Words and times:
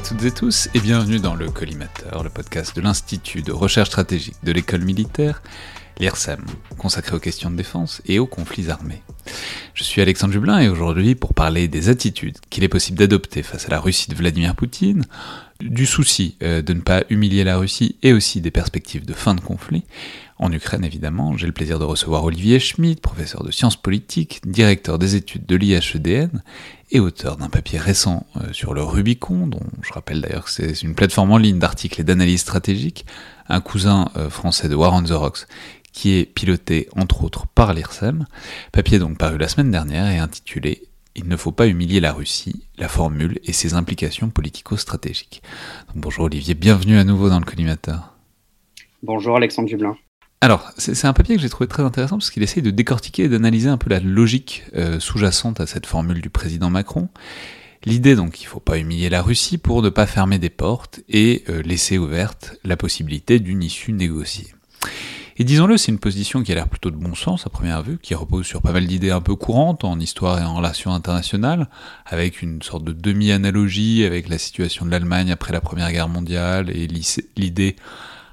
à 0.00 0.02
toutes 0.02 0.24
et 0.24 0.30
tous 0.30 0.70
et 0.72 0.80
bienvenue 0.80 1.18
dans 1.18 1.34
le 1.34 1.50
Collimateur, 1.50 2.24
le 2.24 2.30
podcast 2.30 2.74
de 2.74 2.80
l'Institut 2.80 3.42
de 3.42 3.52
recherche 3.52 3.90
stratégique 3.90 4.36
de 4.42 4.50
l'école 4.50 4.80
militaire, 4.80 5.42
l'IRSEM, 5.98 6.42
consacré 6.78 7.16
aux 7.16 7.20
questions 7.20 7.50
de 7.50 7.56
défense 7.56 8.00
et 8.06 8.18
aux 8.18 8.26
conflits 8.26 8.70
armés. 8.70 9.02
Je 9.74 9.84
suis 9.84 10.00
Alexandre 10.00 10.32
Jublin 10.32 10.58
et 10.58 10.70
aujourd'hui 10.70 11.16
pour 11.16 11.34
parler 11.34 11.68
des 11.68 11.90
attitudes 11.90 12.38
qu'il 12.48 12.64
est 12.64 12.68
possible 12.68 12.96
d'adopter 12.96 13.42
face 13.42 13.66
à 13.66 13.70
la 13.70 13.78
Russie 13.78 14.08
de 14.08 14.14
Vladimir 14.14 14.56
Poutine, 14.56 15.04
du 15.60 15.84
souci 15.84 16.38
euh, 16.42 16.62
de 16.62 16.72
ne 16.72 16.80
pas 16.80 17.04
humilier 17.10 17.44
la 17.44 17.58
Russie 17.58 17.96
et 18.02 18.14
aussi 18.14 18.40
des 18.40 18.50
perspectives 18.50 19.04
de 19.04 19.12
fin 19.12 19.34
de 19.34 19.42
conflit. 19.42 19.84
En 20.42 20.50
Ukraine 20.52 20.86
évidemment, 20.86 21.36
j'ai 21.36 21.46
le 21.46 21.52
plaisir 21.52 21.78
de 21.78 21.84
recevoir 21.84 22.24
Olivier 22.24 22.58
Schmidt, 22.60 23.02
professeur 23.02 23.44
de 23.44 23.50
sciences 23.50 23.76
politiques, 23.76 24.40
directeur 24.46 24.98
des 24.98 25.14
études 25.14 25.44
de 25.44 25.54
l'IHEDN 25.54 26.42
et 26.90 26.98
auteur 26.98 27.36
d'un 27.36 27.50
papier 27.50 27.78
récent 27.78 28.26
euh, 28.36 28.50
sur 28.52 28.72
le 28.72 28.82
Rubicon, 28.82 29.46
dont 29.46 29.60
je 29.82 29.92
rappelle 29.92 30.22
d'ailleurs 30.22 30.46
que 30.46 30.50
c'est 30.50 30.80
une 30.80 30.94
plateforme 30.94 31.32
en 31.32 31.36
ligne 31.36 31.58
d'articles 31.58 32.00
et 32.00 32.04
d'analyses 32.04 32.40
stratégiques, 32.40 33.04
un 33.50 33.60
cousin 33.60 34.08
euh, 34.16 34.30
français 34.30 34.70
de 34.70 34.74
War 34.74 34.94
on 34.94 35.02
the 35.02 35.10
Rocks 35.10 35.46
qui 35.92 36.14
est 36.16 36.24
piloté 36.24 36.88
entre 36.96 37.22
autres 37.22 37.46
par 37.46 37.74
l'IRSEM, 37.74 38.24
papier 38.72 38.98
donc 38.98 39.18
paru 39.18 39.36
la 39.36 39.48
semaine 39.48 39.70
dernière 39.70 40.06
et 40.06 40.16
intitulé 40.16 40.84
Il 41.16 41.28
ne 41.28 41.36
faut 41.36 41.52
pas 41.52 41.66
humilier 41.66 42.00
la 42.00 42.14
Russie, 42.14 42.64
la 42.78 42.88
formule 42.88 43.40
et 43.44 43.52
ses 43.52 43.74
implications 43.74 44.30
politico-stratégiques. 44.30 45.42
bonjour 45.94 46.24
Olivier, 46.24 46.54
bienvenue 46.54 46.96
à 46.96 47.04
nouveau 47.04 47.28
dans 47.28 47.40
le 47.40 47.44
collimateur. 47.44 48.14
Bonjour 49.02 49.36
Alexandre 49.36 49.68
Dublin. 49.68 49.98
Alors, 50.42 50.72
c'est 50.78 51.04
un 51.04 51.12
papier 51.12 51.36
que 51.36 51.42
j'ai 51.42 51.50
trouvé 51.50 51.68
très 51.68 51.82
intéressant 51.82 52.16
parce 52.16 52.30
qu'il 52.30 52.42
essaye 52.42 52.62
de 52.62 52.70
décortiquer 52.70 53.24
et 53.24 53.28
d'analyser 53.28 53.68
un 53.68 53.76
peu 53.76 53.90
la 53.90 54.00
logique 54.00 54.64
euh, 54.74 54.98
sous-jacente 54.98 55.60
à 55.60 55.66
cette 55.66 55.84
formule 55.84 56.22
du 56.22 56.30
président 56.30 56.70
Macron. 56.70 57.10
L'idée 57.84 58.16
donc 58.16 58.32
qu'il 58.32 58.46
ne 58.46 58.50
faut 58.50 58.60
pas 58.60 58.78
humilier 58.78 59.10
la 59.10 59.20
Russie 59.20 59.58
pour 59.58 59.82
ne 59.82 59.90
pas 59.90 60.06
fermer 60.06 60.38
des 60.38 60.48
portes 60.48 61.00
et 61.10 61.44
euh, 61.50 61.60
laisser 61.60 61.98
ouverte 61.98 62.54
la 62.64 62.78
possibilité 62.78 63.38
d'une 63.38 63.62
issue 63.62 63.92
négociée. 63.92 64.54
Et 65.36 65.44
disons-le, 65.44 65.76
c'est 65.76 65.92
une 65.92 65.98
position 65.98 66.42
qui 66.42 66.52
a 66.52 66.54
l'air 66.54 66.68
plutôt 66.68 66.90
de 66.90 66.96
bon 66.96 67.14
sens 67.14 67.46
à 67.46 67.50
première 67.50 67.82
vue, 67.82 67.98
qui 67.98 68.14
repose 68.14 68.46
sur 68.46 68.62
pas 68.62 68.72
mal 68.72 68.86
d'idées 68.86 69.10
un 69.10 69.20
peu 69.20 69.34
courantes 69.34 69.84
en 69.84 70.00
histoire 70.00 70.38
et 70.38 70.42
en 70.42 70.54
relations 70.54 70.94
internationales, 70.94 71.68
avec 72.06 72.40
une 72.40 72.62
sorte 72.62 72.84
de 72.84 72.92
demi-analogie 72.92 74.04
avec 74.06 74.30
la 74.30 74.38
situation 74.38 74.86
de 74.86 74.90
l'Allemagne 74.90 75.32
après 75.32 75.52
la 75.52 75.60
Première 75.60 75.92
Guerre 75.92 76.08
mondiale 76.08 76.70
et 76.70 76.88
l'idée 77.36 77.76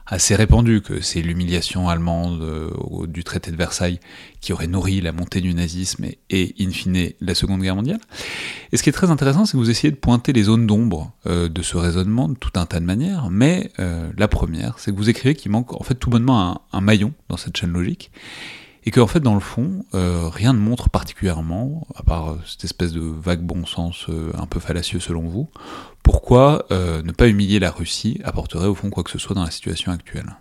assez 0.07 0.35
répandu 0.35 0.81
que 0.81 1.01
c'est 1.01 1.21
l'humiliation 1.21 1.89
allemande 1.89 2.41
euh, 2.41 3.07
du 3.07 3.23
traité 3.23 3.51
de 3.51 3.57
Versailles 3.57 3.99
qui 4.39 4.53
aurait 4.53 4.67
nourri 4.67 5.01
la 5.01 5.11
montée 5.11 5.41
du 5.41 5.53
nazisme 5.53 6.05
et, 6.29 6.55
in 6.59 6.71
fine 6.71 7.11
la 7.19 7.35
Seconde 7.35 7.61
Guerre 7.61 7.75
mondiale. 7.75 7.99
Et 8.71 8.77
ce 8.77 8.83
qui 8.83 8.89
est 8.89 8.93
très 8.93 9.11
intéressant, 9.11 9.45
c'est 9.45 9.53
que 9.53 9.57
vous 9.57 9.69
essayez 9.69 9.91
de 9.91 9.97
pointer 9.97 10.33
les 10.33 10.43
zones 10.43 10.65
d'ombre 10.65 11.11
euh, 11.25 11.49
de 11.49 11.61
ce 11.61 11.77
raisonnement 11.77 12.29
de 12.29 12.35
tout 12.35 12.51
un 12.55 12.65
tas 12.65 12.79
de 12.79 12.85
manières, 12.85 13.29
mais 13.29 13.69
euh, 13.79 14.09
la 14.17 14.27
première, 14.27 14.79
c'est 14.79 14.91
que 14.91 14.97
vous 14.97 15.09
écrivez 15.09 15.35
qu'il 15.35 15.51
manque 15.51 15.73
en 15.73 15.83
fait 15.83 15.95
tout 15.95 16.09
bonnement 16.09 16.41
un, 16.41 16.59
un 16.71 16.81
maillon 16.81 17.13
dans 17.29 17.37
cette 17.37 17.57
chaîne 17.57 17.73
logique, 17.73 18.11
et 18.87 18.91
qu'en 18.91 19.05
fait 19.05 19.19
dans 19.19 19.33
le 19.35 19.41
fond 19.41 19.83
rien 19.93 20.53
ne 20.53 20.59
montre 20.59 20.89
particulièrement 20.89 21.85
à 21.93 22.03
part 22.03 22.37
cette 22.45 22.63
espèce 22.63 22.93
de 22.93 23.01
vague 23.01 23.41
bon 23.41 23.65
sens 23.65 24.07
un 24.33 24.45
peu 24.45 24.59
fallacieux 24.59 24.99
selon 24.99 25.27
vous 25.27 25.49
pourquoi 26.07 26.65
euh, 26.71 27.01
ne 27.03 27.11
pas 27.11 27.27
humilier 27.27 27.59
la 27.59 27.69
Russie 27.69 28.21
apporterait 28.23 28.67
au 28.67 28.75
fond 28.75 28.89
quoi 28.89 29.03
que 29.03 29.11
ce 29.11 29.17
soit 29.17 29.35
dans 29.35 29.43
la 29.43 29.51
situation 29.51 29.91
actuelle? 29.91 30.37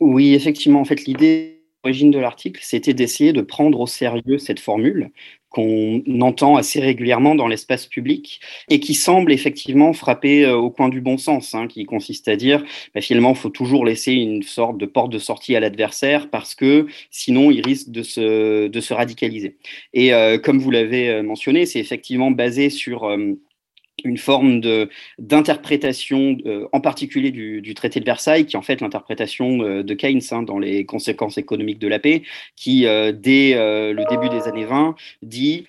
Oui, 0.00 0.34
effectivement, 0.34 0.80
en 0.80 0.84
fait, 0.84 1.04
l'idée 1.04 1.59
origine 1.84 2.10
de 2.10 2.18
l'article, 2.18 2.60
c'était 2.62 2.94
d'essayer 2.94 3.32
de 3.32 3.40
prendre 3.40 3.80
au 3.80 3.86
sérieux 3.86 4.38
cette 4.38 4.60
formule 4.60 5.10
qu'on 5.48 6.04
entend 6.20 6.56
assez 6.56 6.78
régulièrement 6.78 7.34
dans 7.34 7.48
l'espace 7.48 7.86
public 7.86 8.40
et 8.68 8.78
qui 8.78 8.94
semble 8.94 9.32
effectivement 9.32 9.92
frapper 9.92 10.44
euh, 10.44 10.54
au 10.56 10.70
coin 10.70 10.88
du 10.88 11.00
bon 11.00 11.18
sens, 11.18 11.54
hein, 11.54 11.66
qui 11.66 11.84
consiste 11.86 12.28
à 12.28 12.36
dire 12.36 12.62
bah, 12.94 13.00
finalement 13.00 13.30
il 13.30 13.36
faut 13.36 13.48
toujours 13.48 13.84
laisser 13.84 14.12
une 14.12 14.44
sorte 14.44 14.78
de 14.78 14.86
porte 14.86 15.10
de 15.10 15.18
sortie 15.18 15.56
à 15.56 15.60
l'adversaire 15.60 16.30
parce 16.30 16.54
que 16.54 16.86
sinon 17.10 17.50
il 17.50 17.62
risque 17.66 17.90
de 17.90 18.04
se, 18.04 18.68
de 18.68 18.80
se 18.80 18.94
radicaliser. 18.94 19.56
Et 19.92 20.14
euh, 20.14 20.38
comme 20.38 20.58
vous 20.60 20.70
l'avez 20.70 21.20
mentionné, 21.22 21.66
c'est 21.66 21.80
effectivement 21.80 22.30
basé 22.30 22.70
sur 22.70 23.08
une 24.04 24.18
forme 24.18 24.60
d'interprétation, 25.18 26.36
euh, 26.46 26.68
en 26.72 26.80
particulier 26.80 27.30
du, 27.30 27.74
traité 27.74 28.00
de 28.00 28.04
Versailles, 28.04 28.46
qui 28.46 28.56
est 28.56 28.58
en 28.58 28.62
fait 28.62 28.80
l'interprétation 28.80 29.62
euh, 29.62 29.82
de 29.82 29.94
Keynes 29.94 30.20
hein, 30.30 30.42
dans 30.42 30.58
les 30.58 30.84
conséquences 30.84 31.38
économiques 31.38 31.78
de 31.78 31.88
la 31.88 31.98
paix, 31.98 32.22
qui, 32.56 32.86
euh, 32.86 33.12
dès 33.12 33.54
le 33.54 34.08
début 34.08 34.28
des 34.28 34.48
années 34.48 34.64
20, 34.64 34.94
dit 35.22 35.66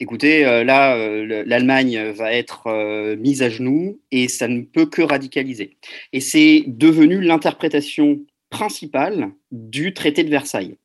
écoutez, 0.00 0.42
là, 0.64 0.96
l'Allemagne 1.44 2.12
va 2.12 2.32
être 2.32 3.16
mise 3.16 3.42
à 3.42 3.50
genoux 3.50 4.00
et 4.12 4.28
ça 4.28 4.46
ne 4.46 4.62
peut 4.62 4.86
que 4.86 5.02
radicaliser. 5.02 5.76
Et 6.12 6.20
c'est 6.20 6.64
devenu 6.66 7.20
l'interprétation 7.20 8.20
principale 8.50 9.30
du 9.50 9.92
traité 9.92 10.24
de 10.24 10.30
Versailles. 10.30 10.76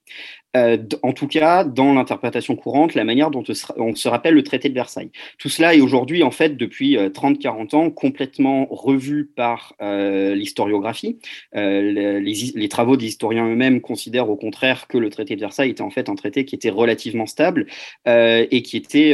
Euh, 0.55 0.77
en 1.01 1.13
tout 1.13 1.27
cas 1.27 1.63
dans 1.63 1.93
l'interprétation 1.93 2.55
courante, 2.55 2.93
la 2.93 3.03
manière 3.03 3.31
dont 3.31 3.43
on 3.77 3.95
se 3.95 4.07
rappelle 4.07 4.35
le 4.35 4.43
traité 4.43 4.69
de 4.69 4.75
Versailles. 4.75 5.09
Tout 5.39 5.49
cela 5.49 5.73
est 5.73 5.81
aujourd'hui, 5.81 6.21
en 6.21 6.29
fait, 6.29 6.57
depuis 6.57 6.95
30-40 6.95 7.73
euh, 7.73 7.77
ans, 7.77 7.89
complètement 7.89 8.67
revu 8.69 9.25
par 9.35 9.73
euh, 9.81 10.35
l'historiographie. 10.35 11.17
Les, 11.53 12.67
travaux 12.69 12.97
des 12.97 13.05
historiens 13.07 13.47
eux-mêmes 13.47 13.81
considèrent 13.81 14.29
au 14.29 14.35
contraire 14.35 14.87
que 14.87 14.97
le 14.97 15.09
traité 15.09 15.35
de 15.35 15.39
Versailles 15.39 15.71
était 15.71 15.81
en 15.81 15.91
fait 15.91 16.09
un 16.09 16.15
traité 16.15 16.45
qui 16.45 16.55
était 16.55 16.71
relativement 16.71 17.27
stable 17.27 17.67
et 18.07 18.61
qui 18.63 18.77
était 18.77 19.13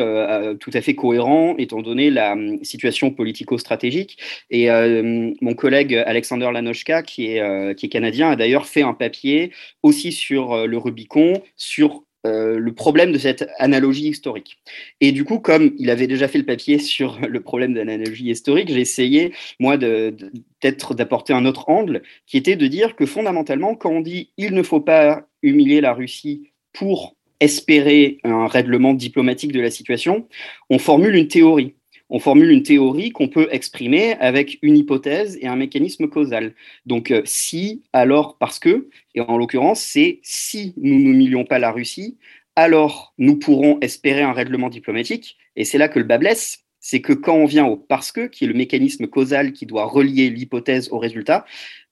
tout 0.59 0.71
à 0.73 0.81
fait 0.81 0.95
cohérent 0.95 1.55
étant 1.57 1.81
donné 1.81 2.09
la 2.09 2.35
situation 2.61 3.11
politico-stratégique. 3.11 4.17
Et 4.49 4.69
mon 4.69 5.53
collègue 5.55 5.95
Alexander 6.05 6.49
Lanochka, 6.53 7.03
qui 7.03 7.27
est 7.27 7.89
canadien, 7.89 8.29
a 8.29 8.35
d'ailleurs 8.37 8.65
fait 8.65 8.83
un 8.83 8.93
papier 8.93 9.51
aussi 9.83 10.13
sur 10.13 10.65
le 10.65 10.77
Rubicon 10.77 11.28
sur 11.55 12.03
euh, 12.25 12.59
le 12.59 12.73
problème 12.73 13.13
de 13.13 13.17
cette 13.17 13.47
analogie 13.59 14.09
historique. 14.09 14.57
Et 14.99 15.13
du 15.13 15.23
coup, 15.23 15.39
comme 15.39 15.73
il 15.79 15.89
avait 15.89 16.07
déjà 16.07 16.27
fait 16.27 16.37
le 16.37 16.45
papier 16.45 16.77
sur 16.77 17.17
le 17.27 17.39
problème 17.39 17.73
de 17.73 17.79
l'analogie 17.79 18.29
historique, 18.29 18.69
j'ai 18.69 18.81
essayé, 18.81 19.33
moi, 19.57 19.77
d'apporter 19.77 21.31
un 21.31 21.45
autre 21.45 21.69
angle, 21.69 22.01
qui 22.25 22.35
était 22.35 22.57
de 22.57 22.67
dire 22.67 22.97
que 22.97 23.05
fondamentalement, 23.05 23.73
quand 23.75 23.91
on 23.91 24.01
dit 24.01 24.31
il 24.37 24.53
ne 24.53 24.63
faut 24.63 24.81
pas 24.81 25.27
humilier 25.41 25.79
la 25.79 25.93
Russie 25.93 26.51
pour 26.73 27.15
espérer 27.39 28.17
un 28.25 28.47
règlement 28.47 28.93
diplomatique 28.93 29.53
de 29.53 29.61
la 29.61 29.71
situation, 29.71 30.27
on 30.69 30.77
formule 30.77 31.15
une 31.15 31.29
théorie 31.29 31.75
on 32.09 32.19
formule 32.19 32.51
une 32.51 32.63
théorie 32.63 33.11
qu'on 33.11 33.27
peut 33.27 33.47
exprimer 33.51 34.13
avec 34.15 34.57
une 34.61 34.77
hypothèse 34.77 35.37
et 35.41 35.47
un 35.47 35.55
mécanisme 35.55 36.07
causal. 36.07 36.53
Donc 36.85 37.11
euh, 37.11 37.21
si, 37.25 37.83
alors 37.93 38.37
parce 38.37 38.59
que, 38.59 38.89
et 39.15 39.21
en 39.21 39.37
l'occurrence 39.37 39.81
c'est 39.81 40.19
si 40.23 40.73
nous 40.77 40.99
n'humilions 40.99 41.45
pas 41.45 41.59
la 41.59 41.71
Russie, 41.71 42.17
alors 42.55 43.13
nous 43.17 43.37
pourrons 43.37 43.79
espérer 43.81 44.21
un 44.21 44.33
règlement 44.33 44.69
diplomatique, 44.69 45.37
et 45.55 45.65
c'est 45.65 45.77
là 45.77 45.87
que 45.87 45.99
le 45.99 46.05
bas 46.05 46.17
blesse, 46.17 46.65
c'est 46.79 47.01
que 47.01 47.13
quand 47.13 47.35
on 47.35 47.45
vient 47.45 47.65
au 47.65 47.75
parce 47.75 48.11
que, 48.11 48.27
qui 48.27 48.45
est 48.45 48.47
le 48.47 48.53
mécanisme 48.53 49.07
causal 49.07 49.53
qui 49.53 49.65
doit 49.65 49.85
relier 49.85 50.29
l'hypothèse 50.29 50.89
au 50.91 50.97
résultat, 50.97 51.45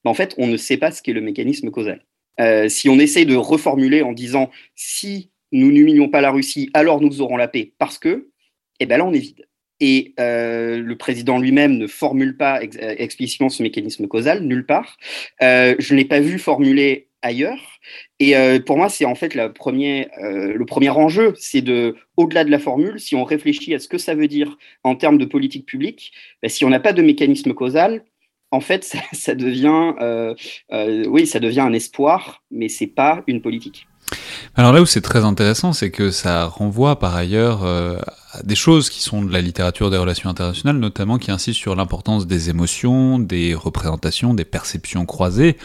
ben, 0.03 0.11
en 0.11 0.13
fait 0.13 0.33
on 0.37 0.47
ne 0.47 0.57
sait 0.57 0.77
pas 0.77 0.91
ce 0.91 1.01
qu'est 1.01 1.13
le 1.13 1.21
mécanisme 1.21 1.69
causal. 1.69 2.03
si 2.69 2.89
on 2.89 2.99
essaye 2.99 3.25
de 3.25 3.35
reformuler 3.35 4.01
en 4.01 4.13
disant 4.13 4.49
si 4.75 5.31
nous 5.51 5.71
n'humilions 5.71 6.09
pas 6.09 6.21
la 6.21 6.31
Russie, 6.31 6.69
alors 6.73 7.01
nous 7.01 7.21
aurons 7.21 7.37
la 7.37 7.47
paix 7.47 7.73
parce 7.77 7.97
que, 7.97 8.29
eh 8.79 8.85
bien 8.85 8.97
là, 8.97 9.05
on 9.05 9.13
est 9.13 9.19
vide. 9.19 9.46
Et 9.79 10.13
le 10.17 10.93
président 10.95 11.37
lui-même 11.37 11.77
ne 11.77 11.87
formule 11.87 12.35
pas 12.35 12.61
explicitement 12.61 13.49
ce 13.49 13.61
mécanisme 13.61 14.07
causal, 14.07 14.41
nulle 14.43 14.65
part. 14.65 14.97
je 15.39 15.93
ne 15.93 15.97
l'ai 15.97 16.05
pas 16.05 16.19
vu 16.19 16.39
formuler 16.39 17.07
ailleurs. 17.21 17.79
Et 18.19 18.35
euh, 18.35 18.59
pour 18.59 18.77
moi, 18.77 18.89
c'est 18.89 19.05
en 19.05 19.15
fait 19.15 19.35
euh, 19.35 19.47
le 19.47 20.65
premier 20.65 20.89
enjeu, 20.89 21.33
c'est 21.37 21.61
de, 21.61 21.95
au-delà 22.15 22.43
de 22.43 22.51
la 22.51 22.59
formule, 22.59 22.99
si 22.99 23.15
on 23.15 23.23
réfléchit 23.23 23.73
à 23.73 23.79
ce 23.79 23.87
que 23.87 23.97
ça 23.97 24.15
veut 24.15 24.27
dire 24.27 24.57
en 24.83 24.95
termes 24.95 25.17
de 25.17 25.25
politique 25.25 25.65
publique, 25.65 26.11
ben, 26.41 26.49
si 26.49 26.65
on 26.65 26.69
n'a 26.69 26.79
pas 26.79 26.93
de 26.93 27.01
mécanisme 27.01 27.53
causal, 27.53 28.03
en 28.51 28.59
fait, 28.59 28.83
ça, 29.13 29.35
devient, 29.35 29.93
euh, 30.01 30.33
oui, 31.07 31.27
ça 31.27 31.39
devient 31.39 31.61
un 31.61 31.73
espoir, 31.73 32.43
mais 32.51 32.69
c'est 32.69 32.87
pas 32.87 33.23
une 33.27 33.41
politique. 33.41 33.87
Alors 34.55 34.71
là 34.71 34.81
où 34.81 34.85
c'est 34.85 35.01
très 35.01 35.25
intéressant, 35.25 35.73
c'est 35.73 35.91
que 35.91 36.11
ça 36.11 36.45
renvoie 36.45 36.97
par 36.97 37.15
ailleurs 37.15 37.65
à 37.65 38.41
des 38.43 38.55
choses 38.55 38.89
qui 38.89 39.01
sont 39.01 39.21
de 39.21 39.33
la 39.33 39.41
littérature 39.41 39.91
des 39.91 39.97
relations 39.97 40.29
internationales, 40.29 40.77
notamment 40.77 41.17
qui 41.17 41.29
insistent 41.29 41.59
sur 41.59 41.75
l'importance 41.75 42.25
des 42.25 42.49
émotions, 42.49 43.19
des 43.19 43.53
représentations, 43.53 44.33
des 44.33 44.45
perceptions 44.45 45.05
croisées. 45.05 45.57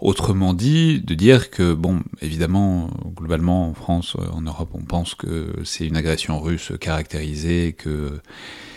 Autrement 0.00 0.52
dit, 0.52 1.00
de 1.00 1.14
dire 1.14 1.50
que, 1.50 1.72
bon, 1.72 2.00
évidemment, 2.20 2.90
globalement, 3.16 3.68
en 3.68 3.74
France, 3.74 4.16
euh, 4.18 4.26
en 4.32 4.42
Europe, 4.42 4.68
on 4.74 4.84
pense 4.84 5.14
que 5.14 5.52
c'est 5.64 5.86
une 5.86 5.96
agression 5.96 6.40
russe 6.40 6.72
caractérisée, 6.78 7.72
que 7.72 8.20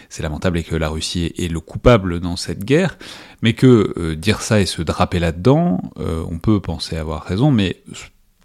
c'est 0.09 0.24
lamentable 0.24 0.57
et 0.57 0.63
que 0.63 0.75
la 0.75 0.89
Russie 0.89 1.33
est 1.38 1.51
le 1.51 1.59
coupable 1.59 2.19
dans 2.19 2.36
cette 2.36 2.63
guerre, 2.63 2.98
mais 3.42 3.54
que 3.54 3.94
euh, 3.98 4.15
dire 4.15 4.42
ça 4.42 4.59
et 4.59 4.65
se 4.65 4.81
draper 4.81 5.19
là-dedans, 5.19 5.81
euh, 6.00 6.24
on 6.30 6.39
peut 6.39 6.59
penser 6.59 6.98
avoir 6.98 7.24
raison, 7.24 7.51
mais 7.51 7.81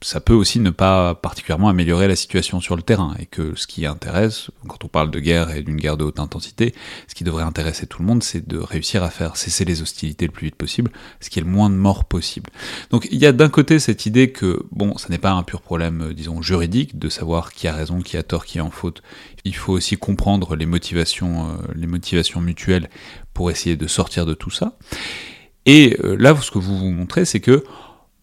ça 0.02 0.20
peut 0.20 0.34
aussi 0.34 0.60
ne 0.60 0.70
pas 0.70 1.14
particulièrement 1.14 1.68
améliorer 1.68 2.08
la 2.08 2.16
situation 2.16 2.60
sur 2.60 2.76
le 2.76 2.82
terrain, 2.82 3.14
et 3.18 3.26
que 3.26 3.54
ce 3.54 3.66
qui 3.66 3.86
intéresse, 3.86 4.50
quand 4.68 4.84
on 4.84 4.88
parle 4.88 5.10
de 5.10 5.20
guerre 5.20 5.54
et 5.54 5.62
d'une 5.62 5.76
guerre 5.76 5.96
de 5.96 6.04
haute 6.04 6.20
intensité, 6.20 6.74
ce 7.08 7.14
qui 7.14 7.24
devrait 7.24 7.44
intéresser 7.44 7.86
tout 7.86 8.02
le 8.02 8.06
monde, 8.08 8.22
c'est 8.22 8.46
de 8.46 8.58
réussir 8.58 9.02
à 9.02 9.10
faire 9.10 9.36
cesser 9.36 9.64
les 9.64 9.82
hostilités 9.82 10.26
le 10.26 10.32
plus 10.32 10.46
vite 10.46 10.56
possible, 10.56 10.90
ce 11.20 11.30
qui 11.30 11.38
est 11.38 11.42
le 11.42 11.48
moins 11.48 11.70
de 11.70 11.74
morts 11.74 12.04
possible. 12.04 12.50
Donc 12.90 13.08
il 13.10 13.18
y 13.18 13.26
a 13.26 13.32
d'un 13.32 13.48
côté 13.48 13.78
cette 13.78 14.06
idée 14.06 14.32
que, 14.32 14.62
bon, 14.70 14.98
ça 14.98 15.08
n'est 15.08 15.18
pas 15.18 15.32
un 15.32 15.42
pur 15.42 15.62
problème, 15.62 16.02
euh, 16.02 16.14
disons, 16.14 16.42
juridique, 16.42 16.98
de 16.98 17.08
savoir 17.08 17.52
qui 17.52 17.68
a 17.68 17.74
raison, 17.74 18.00
qui 18.00 18.16
a 18.16 18.22
tort, 18.22 18.44
qui 18.44 18.58
est 18.58 18.62
en 18.62 18.70
faute. 18.70 19.02
Il 19.44 19.54
faut 19.54 19.72
aussi 19.72 19.96
comprendre 19.96 20.56
les 20.56 20.66
motivations, 20.66 21.50
euh, 21.50 21.54
les 21.74 21.86
motivations 21.86 22.40
mutuelles 22.40 22.88
pour 23.34 23.50
essayer 23.50 23.76
de 23.76 23.86
sortir 23.86 24.26
de 24.26 24.34
tout 24.34 24.50
ça. 24.50 24.76
Et 25.66 25.96
euh, 26.02 26.16
là, 26.18 26.36
ce 26.40 26.50
que 26.50 26.58
vous 26.58 26.76
vous 26.76 26.90
montrez, 26.90 27.24
c'est 27.24 27.40
que 27.40 27.64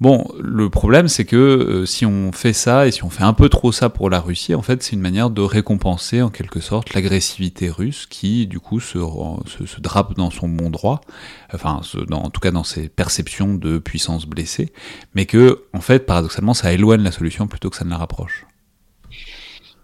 Bon, 0.01 0.25
le 0.40 0.69
problème 0.69 1.10
c'est 1.10 1.25
que 1.25 1.36
euh, 1.36 1.86
si 1.86 2.06
on 2.06 2.31
fait 2.31 2.54
ça 2.54 2.88
et 2.88 2.92
si 2.92 3.04
on 3.04 3.10
fait 3.10 3.24
un 3.24 3.34
peu 3.34 3.50
trop 3.50 3.74
ça 3.74 3.90
pour 3.90 4.10
la 4.10 4.22
Russie, 4.22 4.56
en 4.56 4.62
fait 4.62 4.81
c'est 4.81 4.94
une 4.96 5.01
manière 5.01 5.30
de 5.30 5.42
récompenser 5.42 6.22
en 6.22 6.30
quelque 6.30 6.62
sorte 6.62 6.94
l'agressivité 6.94 7.69
russe 7.69 8.06
qui 8.06 8.48
du 8.48 8.62
coup 8.62 8.80
se, 8.80 8.98
drape 9.81 10.16
dans 10.16 10.31
son 10.31 10.48
bon 10.48 10.69
droit, 10.69 11.01
enfin 11.54 11.81
en 12.12 12.30
tout 12.30 12.40
cas 12.40 12.51
dans 12.51 12.63
ses 12.63 12.88
perceptions 12.88 13.56
de 13.56 13.78
puissance 13.78 14.25
blessée, 14.25 14.72
mais 15.16 15.25
que 15.25 15.66
en 15.74 15.81
fait 15.81 16.06
paradoxalement 16.06 16.54
ça 16.54 16.72
éloigne 16.72 17.01
la 17.01 17.12
solution 17.12 17.48
plutôt 17.48 17.69
que 17.69 17.75
ça 17.75 17.84
ne 17.84 17.90
la 17.90 17.98
rapproche. 17.98 18.46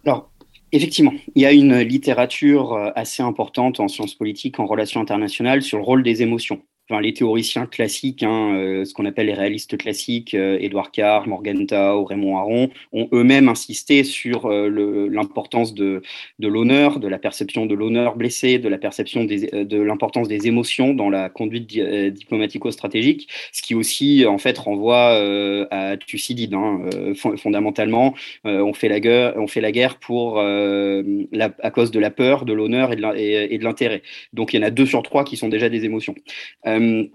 Alors 0.05 0.29
Effectivement, 0.71 1.13
il 1.35 1.41
y 1.41 1.45
a 1.45 1.53
une 1.53 1.79
littérature 1.79 2.73
euh, 2.73 2.89
assez 2.95 3.23
importante 3.23 3.79
en 3.79 3.87
sciences 3.87 4.13
politiques, 4.13 4.59
en 4.59 4.65
relations 4.65 4.99
internationales, 4.99 5.61
sur 5.61 5.77
le 5.77 5.85
rôle 5.85 6.03
des 6.03 6.21
émotions 6.21 6.63
les 6.89 7.13
théoriciens 7.13 7.65
classiques, 7.65 8.23
hein, 8.23 8.53
euh, 8.55 8.85
ce 8.85 8.93
qu'on 8.93 9.05
appelle 9.05 9.27
les 9.27 9.33
réalistes 9.33 9.77
classiques, 9.77 10.35
euh, 10.35 10.57
Édouard 10.61 10.91
Carr, 10.91 11.27
Morgenthau, 11.27 12.05
Raymond 12.05 12.37
Aron, 12.37 12.69
ont 12.93 13.07
eux-mêmes 13.11 13.49
insisté 13.49 14.03
sur 14.03 14.45
euh, 14.45 15.09
l'importance 15.09 15.73
de, 15.73 16.03
de 16.39 16.47
l'honneur, 16.47 16.99
de 16.99 17.07
la 17.07 17.17
perception 17.17 17.65
de 17.65 17.73
l'honneur 17.73 18.15
blessé, 18.15 18.59
de 18.59 18.69
la 18.69 18.77
perception 18.77 19.23
des, 19.23 19.47
de 19.47 19.81
l'importance 19.81 20.27
des 20.27 20.47
émotions 20.47 20.93
dans 20.93 21.09
la 21.09 21.29
conduite 21.29 21.67
diplomatico-stratégique, 21.67 23.29
ce 23.51 23.61
qui 23.61 23.73
aussi 23.73 24.25
en 24.27 24.37
fait 24.37 24.57
renvoie 24.57 25.17
à 25.71 25.97
Thucydide. 25.97 26.53
Hein, 26.53 26.81
fondamentalement, 27.37 28.13
on 28.43 28.73
fait 28.73 28.89
la 28.89 28.99
guerre, 28.99 29.33
on 29.37 29.47
fait 29.47 29.61
la 29.61 29.71
guerre 29.71 29.97
pour 29.97 30.41
la, 30.41 31.55
à 31.61 31.71
cause 31.71 31.91
de 31.91 31.99
la 31.99 32.11
peur, 32.11 32.45
de 32.45 32.53
l'honneur 32.53 32.91
et 32.91 33.57
de 33.57 33.63
l'intérêt. 33.63 34.01
Donc 34.33 34.53
il 34.53 34.59
y 34.59 34.63
en 34.63 34.67
a 34.67 34.71
deux 34.71 34.85
sur 34.85 35.01
trois 35.03 35.23
qui 35.23 35.37
sont 35.37 35.49
déjà 35.49 35.69
des 35.69 35.85
émotions. 35.85 36.15
Euh, 36.75 37.07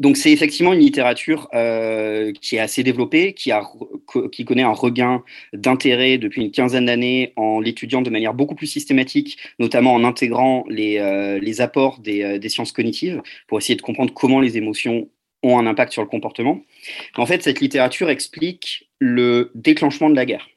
donc 0.00 0.16
c'est 0.16 0.32
effectivement 0.32 0.72
une 0.72 0.80
littérature 0.80 1.48
euh, 1.52 2.32
qui 2.40 2.56
est 2.56 2.58
assez 2.58 2.82
développée, 2.82 3.34
qui, 3.34 3.52
a, 3.52 3.62
qui 4.32 4.46
connaît 4.46 4.62
un 4.62 4.72
regain 4.72 5.22
d'intérêt 5.52 6.16
depuis 6.16 6.40
une 6.40 6.50
quinzaine 6.50 6.86
d'années 6.86 7.34
en 7.36 7.60
l'étudiant 7.60 8.00
de 8.00 8.08
manière 8.08 8.32
beaucoup 8.32 8.54
plus 8.54 8.66
systématique, 8.66 9.36
notamment 9.58 9.92
en 9.92 10.02
intégrant 10.02 10.64
les, 10.68 10.98
euh, 10.98 11.38
apports 11.58 11.98
des, 11.98 12.48
sciences 12.48 12.72
cognitives 12.72 13.20
pour 13.46 13.58
essayer 13.58 13.76
de 13.76 13.82
comprendre 13.82 14.14
comment 14.14 14.40
les 14.40 14.56
émotions 14.56 15.10
ont 15.42 15.58
un 15.58 15.66
impact 15.66 15.92
sur 15.92 16.02
le 16.02 16.08
comportement. 16.08 16.62
En 17.16 17.26
fait, 17.26 17.42
cette 17.42 17.60
littérature 17.60 18.08
explique 18.08 18.88
le 18.98 19.52
déclenchement 19.54 20.08
de 20.08 20.16
la 20.16 20.24
guerre 20.24 20.48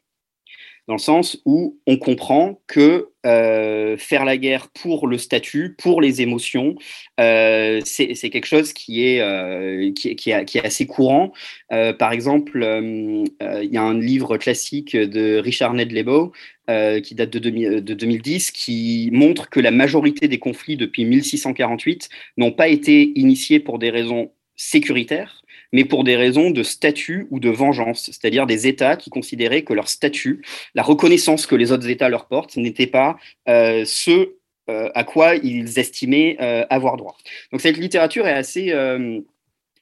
dans 0.87 0.95
le 0.95 0.99
sens 0.99 1.41
où 1.45 1.79
on 1.87 1.97
comprend 1.97 2.59
que 2.67 3.09
euh, 3.25 3.95
faire 3.97 4.25
la 4.25 4.35
guerre 4.35 4.67
pour 4.69 5.07
le 5.07 5.17
statut, 5.17 5.75
pour 5.77 6.01
les 6.01 6.21
émotions, 6.21 6.75
euh, 7.21 7.79
c'est 7.85 8.15
quelque 8.15 8.45
chose 8.45 8.73
qui 8.73 9.07
est, 9.07 9.21
euh, 9.21 9.93
qui, 9.93 10.29
est, 10.29 10.65
assez 10.65 10.85
courant. 10.85 11.31
par 11.69 12.11
exemple, 12.11 12.59
il 12.59 13.69
y 13.71 13.77
a 13.77 13.81
un 13.81 13.97
livre 13.97 14.37
classique 14.37 14.95
de 14.95 15.37
Richard 15.37 15.73
Ned 15.73 15.91
Lebo 15.91 16.33
qui 16.67 17.15
date 17.15 17.29
de, 17.29 17.79
de 17.79 17.93
2010 17.93 18.51
qui 18.51 19.09
montre 19.13 19.49
que 19.49 19.59
la 19.59 19.71
majorité 19.71 20.27
des 20.27 20.39
conflits 20.39 20.77
depuis 20.77 21.05
1648 21.05 22.09
n'ont 22.37 22.51
pas 22.51 22.67
été 22.67 23.13
initiés 23.15 23.59
pour 23.59 23.79
des 23.79 23.89
raisons 23.89 24.31
sécuritaires, 24.55 25.43
mais 25.73 25.83
pour 25.83 26.05
des 26.05 26.15
raisons 26.15 26.51
de 26.51 26.63
statut 26.63 27.27
ou 27.31 27.39
de 27.39 27.49
vengeance, 27.49 28.05
c'est-à-dire 28.05 28.45
des 28.45 28.67
États 28.67 28.95
qui 28.95 29.09
considéraient 29.09 29.63
que 29.63 29.73
leur 29.73 29.89
statut, 29.89 30.41
la 30.75 30.83
reconnaissance 30.83 31.45
que 31.45 31.55
les 31.55 31.73
autres 31.73 31.89
États 31.89 32.07
leur 32.07 32.27
portent, 32.27 32.55
n'était 32.55 32.87
pas 32.87 33.17
euh, 33.49 33.83
ce 33.85 34.35
euh, 34.69 34.89
à 34.95 35.03
quoi 35.03 35.35
ils 35.35 35.77
estimaient 35.77 36.37
euh, 36.39 36.63
avoir 36.69 36.95
droit. 36.95 37.17
Donc 37.51 37.59
cette 37.59 37.77
littérature 37.77 38.25
est 38.27 38.33
assez 38.33 38.71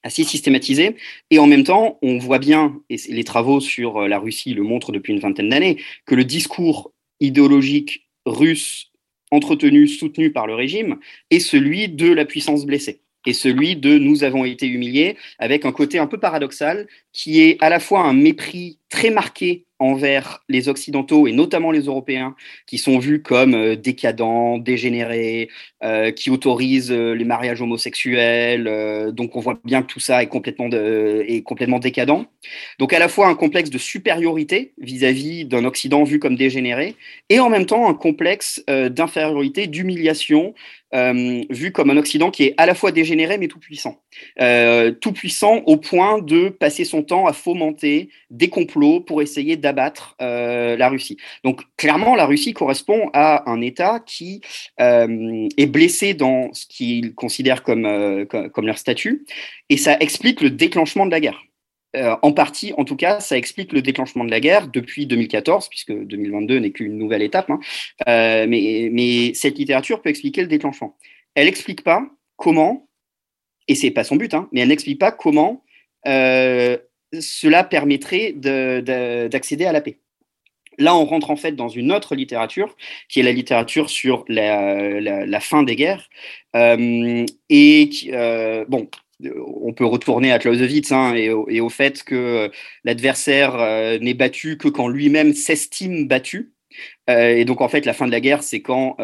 assez 0.04 0.24
systématisée. 0.24 0.96
Et 1.30 1.38
en 1.38 1.46
même 1.46 1.62
temps, 1.62 2.00
on 2.02 2.18
voit 2.18 2.40
bien, 2.40 2.80
et 2.90 2.96
les 3.08 3.22
travaux 3.22 3.60
sur 3.60 4.08
la 4.08 4.18
Russie 4.18 4.52
le 4.52 4.64
montrent 4.64 4.90
depuis 4.90 5.12
une 5.12 5.20
vingtaine 5.20 5.48
d'années, 5.48 5.76
que 6.06 6.16
le 6.16 6.24
discours 6.24 6.92
idéologique 7.20 8.08
russe 8.26 8.90
entretenu, 9.30 9.86
soutenu 9.86 10.32
par 10.32 10.48
le 10.48 10.56
régime, 10.56 10.98
est 11.30 11.38
celui 11.38 11.88
de 11.88 12.12
la 12.12 12.24
puissance 12.24 12.66
blessée 12.66 13.02
et 13.26 13.32
celui 13.32 13.76
de 13.76 13.98
nous 13.98 14.24
avons 14.24 14.44
été 14.44 14.66
humiliés, 14.66 15.16
avec 15.38 15.64
un 15.64 15.72
côté 15.72 15.98
un 15.98 16.06
peu 16.06 16.18
paradoxal 16.18 16.86
qui 17.12 17.40
est 17.42 17.56
à 17.60 17.68
la 17.68 17.80
fois 17.80 18.00
un 18.00 18.12
mépris 18.12 18.78
très 18.88 19.10
marqué 19.10 19.64
envers 19.78 20.44
les 20.48 20.68
Occidentaux 20.68 21.26
et 21.26 21.32
notamment 21.32 21.72
les 21.72 21.82
Européens, 21.82 22.36
qui 22.66 22.78
sont 22.78 22.98
vus 22.98 23.20
comme 23.22 23.54
euh, 23.54 23.74
décadents, 23.74 24.58
dégénérés, 24.58 25.48
euh, 25.82 26.10
qui 26.10 26.30
autorisent 26.30 26.92
euh, 26.92 27.12
les 27.12 27.24
mariages 27.24 27.60
homosexuels. 27.60 28.64
donc 29.12 29.36
on 29.36 29.40
voit 29.40 29.58
bien 29.64 29.82
que 29.82 29.86
tout 29.86 30.00
ça 30.00 30.22
est 30.22 30.26
complètement, 30.26 30.68
est 30.70 31.42
complètement 31.42 31.78
décadent. 31.78 32.24
Donc 32.78 32.92
à 32.92 32.98
la 32.98 33.08
fois 33.08 33.28
un 33.28 33.34
complexe 33.34 33.70
de 33.70 33.78
supériorité 33.78 34.72
vis-à-vis 34.78 35.44
d'un 35.44 35.64
Occident 35.64 36.04
vu 36.04 36.18
comme 36.18 36.36
dégénéré, 36.36 36.96
et 37.28 37.40
en 37.40 37.50
même 37.50 37.66
temps 37.66 37.88
un 37.88 37.94
complexe 37.94 38.62
d'infériorité, 38.66 39.66
d'humiliation, 39.66 40.54
vu 40.92 41.72
comme 41.72 41.90
un 41.90 41.96
Occident 41.96 42.30
qui 42.30 42.44
est 42.44 42.54
à 42.58 42.66
la 42.66 42.74
fois 42.74 42.92
dégénéré 42.92 43.38
mais 43.38 43.48
tout 43.48 43.60
puissant. 43.60 44.02
tout 45.00 45.12
puissant 45.12 45.62
au 45.66 45.76
point 45.76 46.20
de 46.20 46.48
passer 46.48 46.84
son 46.84 47.02
temps 47.02 47.26
à 47.26 47.32
fomenter 47.32 48.10
des 48.30 48.48
complots 48.48 49.00
pour 49.00 49.22
essayer 49.22 49.56
d'abattre 49.56 50.16
euh, 50.20 50.76
la 50.76 50.88
Russie. 50.88 51.16
Donc 51.44 51.62
clairement, 51.76 52.14
la 52.14 52.26
Russie 52.26 52.52
correspond 52.52 53.10
à 53.12 53.50
un 53.50 53.60
État 53.60 54.00
qui 54.00 54.40
euh, 54.80 55.48
est 55.56 55.66
blessé 55.72 56.14
dans 56.14 56.52
ce 56.52 56.66
qu'ils 56.66 57.14
considèrent 57.14 57.62
comme, 57.62 57.86
euh, 57.86 58.24
comme, 58.24 58.66
leur 58.66 58.78
statut, 58.78 59.24
et 59.68 59.76
ça 59.76 59.96
explique 59.98 60.40
le 60.40 60.50
déclenchement 60.50 61.06
de 61.06 61.10
la 61.10 61.20
guerre. 61.20 61.42
en 62.22 62.32
partie, 62.32 62.72
en 62.78 62.84
tout 62.84 62.96
cas, 62.96 63.20
ça 63.20 63.36
explique 63.36 63.72
le 63.74 63.82
déclenchement 63.82 64.24
de 64.24 64.30
la 64.30 64.40
guerre 64.40 64.68
depuis 64.68 65.06
2014, 65.06 65.68
puisque 65.68 65.92
2022 65.92 66.58
n'est 66.58 66.70
qu'une 66.70 66.96
nouvelle 66.96 67.22
étape. 67.22 67.50
Hein. 67.50 67.60
mais, 68.06 68.88
mais 68.90 69.34
cette 69.34 69.58
littérature 69.58 70.00
peut 70.00 70.08
expliquer 70.08 70.40
le 70.40 70.48
déclenchement. 70.48 70.96
Elle 71.34 71.46
n'explique 71.46 71.82
pas 71.82 72.08
comment, 72.36 72.88
et 73.68 73.74
c'est 73.74 73.90
pas 73.90 74.04
son 74.04 74.16
but, 74.16 74.32
hein, 74.32 74.48
mais 74.52 74.60
elle 74.62 74.68
n'explique 74.68 75.00
pas 75.00 75.12
comment 75.12 75.64
cela 77.20 77.64
permettrait 77.64 78.32
d'accéder 78.32 79.66
à 79.66 79.72
la 79.72 79.82
paix. 79.82 79.98
Là, 80.78 80.96
on 80.96 81.04
rentre 81.04 81.30
en 81.30 81.36
fait 81.36 81.52
dans 81.52 81.68
une 81.68 81.92
autre 81.92 82.14
littérature, 82.14 82.76
qui 83.08 83.20
est 83.20 83.22
la 83.22 83.32
littérature 83.32 83.90
sur 83.90 84.24
la, 84.28 85.40
fin 85.40 85.62
des 85.62 85.76
guerres. 85.76 86.08
Euh, 86.56 87.24
et 87.48 87.90
euh, 88.12 88.64
bon, 88.68 88.88
on 89.64 89.72
peut 89.72 89.86
retourner 89.86 90.32
à 90.32 90.38
Clausewitz 90.38 90.90
hein, 90.92 91.14
et, 91.14 91.30
au 91.30 91.68
fait 91.68 92.02
que 92.02 92.50
l'adversaire 92.84 93.98
n'est 94.00 94.14
battu 94.14 94.58
que 94.58 94.68
quand 94.68 94.88
lui-même 94.88 95.32
s'estime 95.32 96.08
battu. 96.08 96.52
et 97.08 97.44
donc 97.44 97.60
en 97.60 97.68
fait, 97.68 97.86
la 97.86 97.92
fin 97.92 98.06
de 98.06 98.12
la 98.12 98.20
guerre, 98.20 98.42
c'est 98.42 98.62
quand 98.62 98.96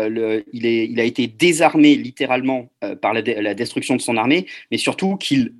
il, 0.52 1.00
a 1.00 1.04
été 1.04 1.26
désarmé 1.28 1.94
littéralement 1.94 2.68
par 3.00 3.14
la, 3.14 3.54
destruction 3.54 3.94
de 3.94 4.00
son 4.00 4.16
armée, 4.16 4.46
mais 4.72 4.78
surtout 4.78 5.16
qu'il 5.16 5.52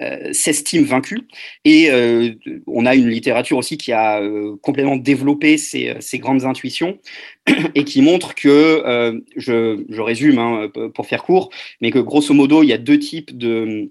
euh, 0.00 0.32
s'estime 0.32 0.84
vaincu. 0.84 1.26
Et 1.64 1.90
euh, 1.90 2.32
on 2.68 2.86
a 2.86 2.94
une 2.94 3.08
littérature 3.08 3.56
aussi 3.56 3.76
qui 3.76 3.90
a 3.90 4.20
euh, 4.22 4.54
complètement 4.62 4.94
développé 4.94 5.58
ces, 5.58 5.98
grandes 6.20 6.44
intuitions 6.44 7.00
et 7.74 7.82
qui 7.82 8.00
montre 8.00 8.36
que, 8.36 9.20
je, 9.36 10.00
résume 10.00 10.38
hein, 10.38 10.70
pour 10.94 11.06
faire 11.06 11.24
court, 11.24 11.50
mais 11.80 11.90
que 11.90 11.98
grosso 11.98 12.32
modo, 12.32 12.62
il 12.62 12.68
y 12.68 12.72
a 12.72 12.78
deux 12.78 12.98
types 12.98 13.36
de 13.36 13.90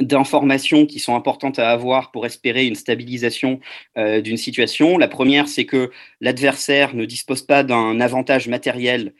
d'informations 0.00 0.86
qui 0.86 0.98
sont 0.98 1.14
importantes 1.14 1.58
à 1.58 1.70
avoir 1.70 2.12
pour 2.12 2.24
espérer 2.24 2.66
une 2.66 2.74
stabilisation 2.74 3.60
d'une 3.96 4.38
situation. 4.38 4.96
La 4.96 5.06
première, 5.06 5.48
c'est 5.48 5.66
que 5.66 5.90
l'adversaire 6.20 6.94
ne 6.96 7.04
dispose 7.04 7.42
pas 7.42 7.62
d'un 7.62 8.00
avantage 8.00 8.48
matériel 8.48 9.12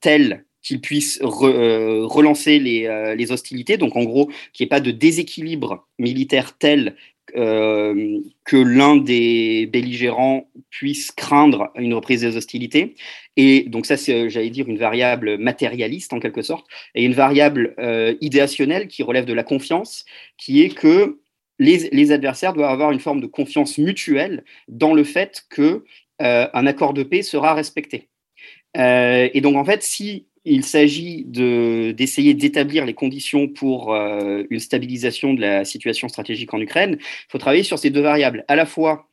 tel 0.00 0.44
qu'il 0.62 0.80
puisse 0.80 1.20
euh, 1.22 2.06
relancer 2.06 2.58
euh, 2.86 3.14
les, 3.14 3.32
hostilités, 3.32 3.76
donc 3.76 3.96
en 3.96 4.04
gros 4.04 4.26
qu'il 4.52 4.64
n'y 4.64 4.68
ait 4.68 4.68
pas 4.68 4.80
de 4.80 4.90
déséquilibre 4.90 5.86
militaire 5.98 6.56
tel 6.56 6.96
euh, 7.36 8.20
que 8.44 8.56
l'un 8.56 8.96
des 8.96 9.66
belligérants 9.66 10.48
puisse 10.70 11.10
craindre 11.12 11.70
une 11.76 11.94
reprise 11.94 12.20
des 12.20 12.36
hostilités. 12.36 12.94
Et 13.36 13.62
donc 13.62 13.86
ça, 13.86 13.96
c'est, 13.96 14.28
j'allais 14.28 14.50
dire, 14.50 14.68
une 14.68 14.78
variable 14.78 15.38
matérialiste 15.38 16.12
en 16.12 16.20
quelque 16.20 16.42
sorte, 16.42 16.66
et 16.94 17.04
une 17.04 17.14
variable 17.14 17.74
idéationnelle 18.20 18.88
qui 18.88 19.02
relève 19.02 19.24
de 19.24 19.32
la 19.32 19.44
confiance, 19.44 20.04
qui 20.36 20.62
est 20.62 20.74
que 20.74 21.20
les, 21.58 22.12
adversaires 22.12 22.52
doivent 22.52 22.70
avoir 22.70 22.90
une 22.90 23.00
forme 23.00 23.20
de 23.20 23.26
confiance 23.26 23.78
mutuelle 23.78 24.44
dans 24.68 24.92
le 24.92 25.04
fait 25.04 25.44
que 25.48 25.84
un 26.18 26.66
accord 26.66 26.92
de 26.92 27.02
paix 27.04 27.22
sera 27.22 27.54
respecté. 27.54 28.08
et 28.76 29.40
donc 29.40 29.56
en 29.56 29.64
fait, 29.64 29.82
si 29.82 30.26
il 30.44 30.64
s'agit 30.64 31.24
d'essayer 31.26 32.34
d'établir 32.34 32.84
les 32.84 32.94
conditions 32.94 33.48
pour 33.48 33.94
euh, 33.94 34.42
une 34.50 34.58
stabilisation 34.58 35.34
de 35.34 35.40
la 35.40 35.64
situation 35.64 36.08
stratégique 36.08 36.52
en 36.52 36.60
Ukraine. 36.60 36.96
Il 37.00 37.30
faut 37.30 37.38
travailler 37.38 37.62
sur 37.62 37.78
ces 37.78 37.90
deux 37.90 38.00
variables, 38.00 38.44
à 38.48 38.56
la 38.56 38.66
fois 38.66 39.08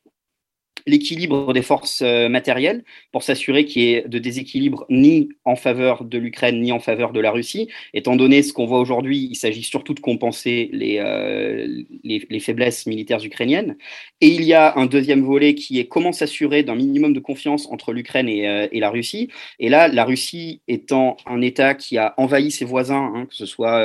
l'équilibre 0.86 1.54
des 1.54 1.62
forces 1.62 2.02
euh, 2.02 2.30
matérielles 2.30 2.84
pour 3.12 3.24
s'assurer 3.24 3.66
qu'il 3.66 3.82
y 3.82 3.94
ait 3.94 4.04
de 4.08 4.20
déséquilibre 4.20 4.86
ni 4.90 5.30
en 5.46 5.56
faveur 5.56 6.04
de 6.04 6.18
l'Ukraine 6.18 6.62
ni 6.62 6.72
en 6.72 6.80
faveur 6.80 7.12
de 7.12 7.20
la 7.20 7.32
Russie. 7.32 7.70
Étant 7.94 8.16
donné 8.16 8.44
ce 8.44 8.54
qu'on 8.54 8.66
voit 8.66 8.80
aujourd'hui, 8.80 9.28
il 9.32 9.36
s'agit 9.36 9.64
surtout 9.64 9.94
de 9.94 10.00
compenser 10.00 10.70
les, 10.74 10.98
euh, 11.00 11.84
les, 12.04 12.40
faiblesses 12.40 12.86
militaires 12.86 13.24
ukrainiennes. 13.24 13.78
Et 14.22 14.28
il 14.28 14.44
y 14.44 14.54
a 14.54 14.78
un 14.78 14.86
deuxième 14.86 15.22
volet 15.22 15.56
qui 15.56 15.80
est 15.80 15.86
comment 15.86 16.12
s'assurer 16.12 16.64
d'un 16.64 16.76
minimum 16.76 17.14
de 17.14 17.20
confiance 17.20 17.68
entre 17.72 17.92
l'Ukraine 17.94 18.30
et, 18.30 18.48
euh, 18.48 18.68
et, 18.72 18.80
la 18.80 18.90
Russie. 18.90 19.30
Et 19.60 19.70
là, 19.70 19.88
la 19.88 20.06
Russie 20.06 20.62
étant 20.68 21.18
un 21.26 21.42
État 21.42 21.74
qui 21.76 21.98
a 21.98 22.14
envahi 22.18 22.52
ses 22.52 22.66
voisins, 22.66 23.12
hein, 23.14 23.26
que 23.26 23.36
ce 23.36 23.46
soit 23.46 23.80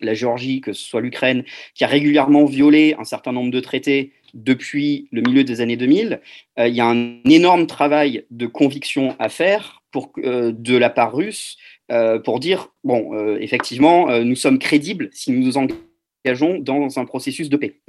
la 0.00 0.14
Géorgie, 0.14 0.60
que 0.60 0.72
ce 0.72 0.84
soit 0.84 1.00
l'Ukraine, 1.00 1.44
qui 1.74 1.84
a 1.84 1.86
régulièrement 1.86 2.44
violé 2.44 2.94
un 2.98 3.04
certain 3.04 3.32
nombre 3.32 3.50
de 3.50 3.60
traités 3.60 4.12
depuis 4.34 5.08
le 5.12 5.22
milieu 5.22 5.44
des 5.44 5.60
années 5.60 5.76
2000, 5.76 6.20
euh, 6.58 6.68
il 6.68 6.74
y 6.74 6.80
a 6.80 6.86
un 6.86 7.20
énorme 7.24 7.66
travail 7.66 8.26
de 8.30 8.46
conviction 8.46 9.16
à 9.18 9.28
faire 9.28 9.82
euh, 10.18 10.52
de 10.52 10.76
la 10.76 10.90
part 10.90 11.14
russe 11.14 11.56
euh, 11.90 12.18
pour 12.18 12.40
dire, 12.40 12.68
bon, 12.82 13.36
effectivement, 13.38 14.18
nous 14.20 14.36
sommes 14.36 14.58
crédibles 14.58 15.08
si 15.12 15.30
nous 15.32 15.44
nous 15.44 15.56
engageons 15.56 16.58
dans 16.58 16.98
un 16.98 17.04
processus 17.04 17.48
de 17.48 17.56
paix. 17.56 17.80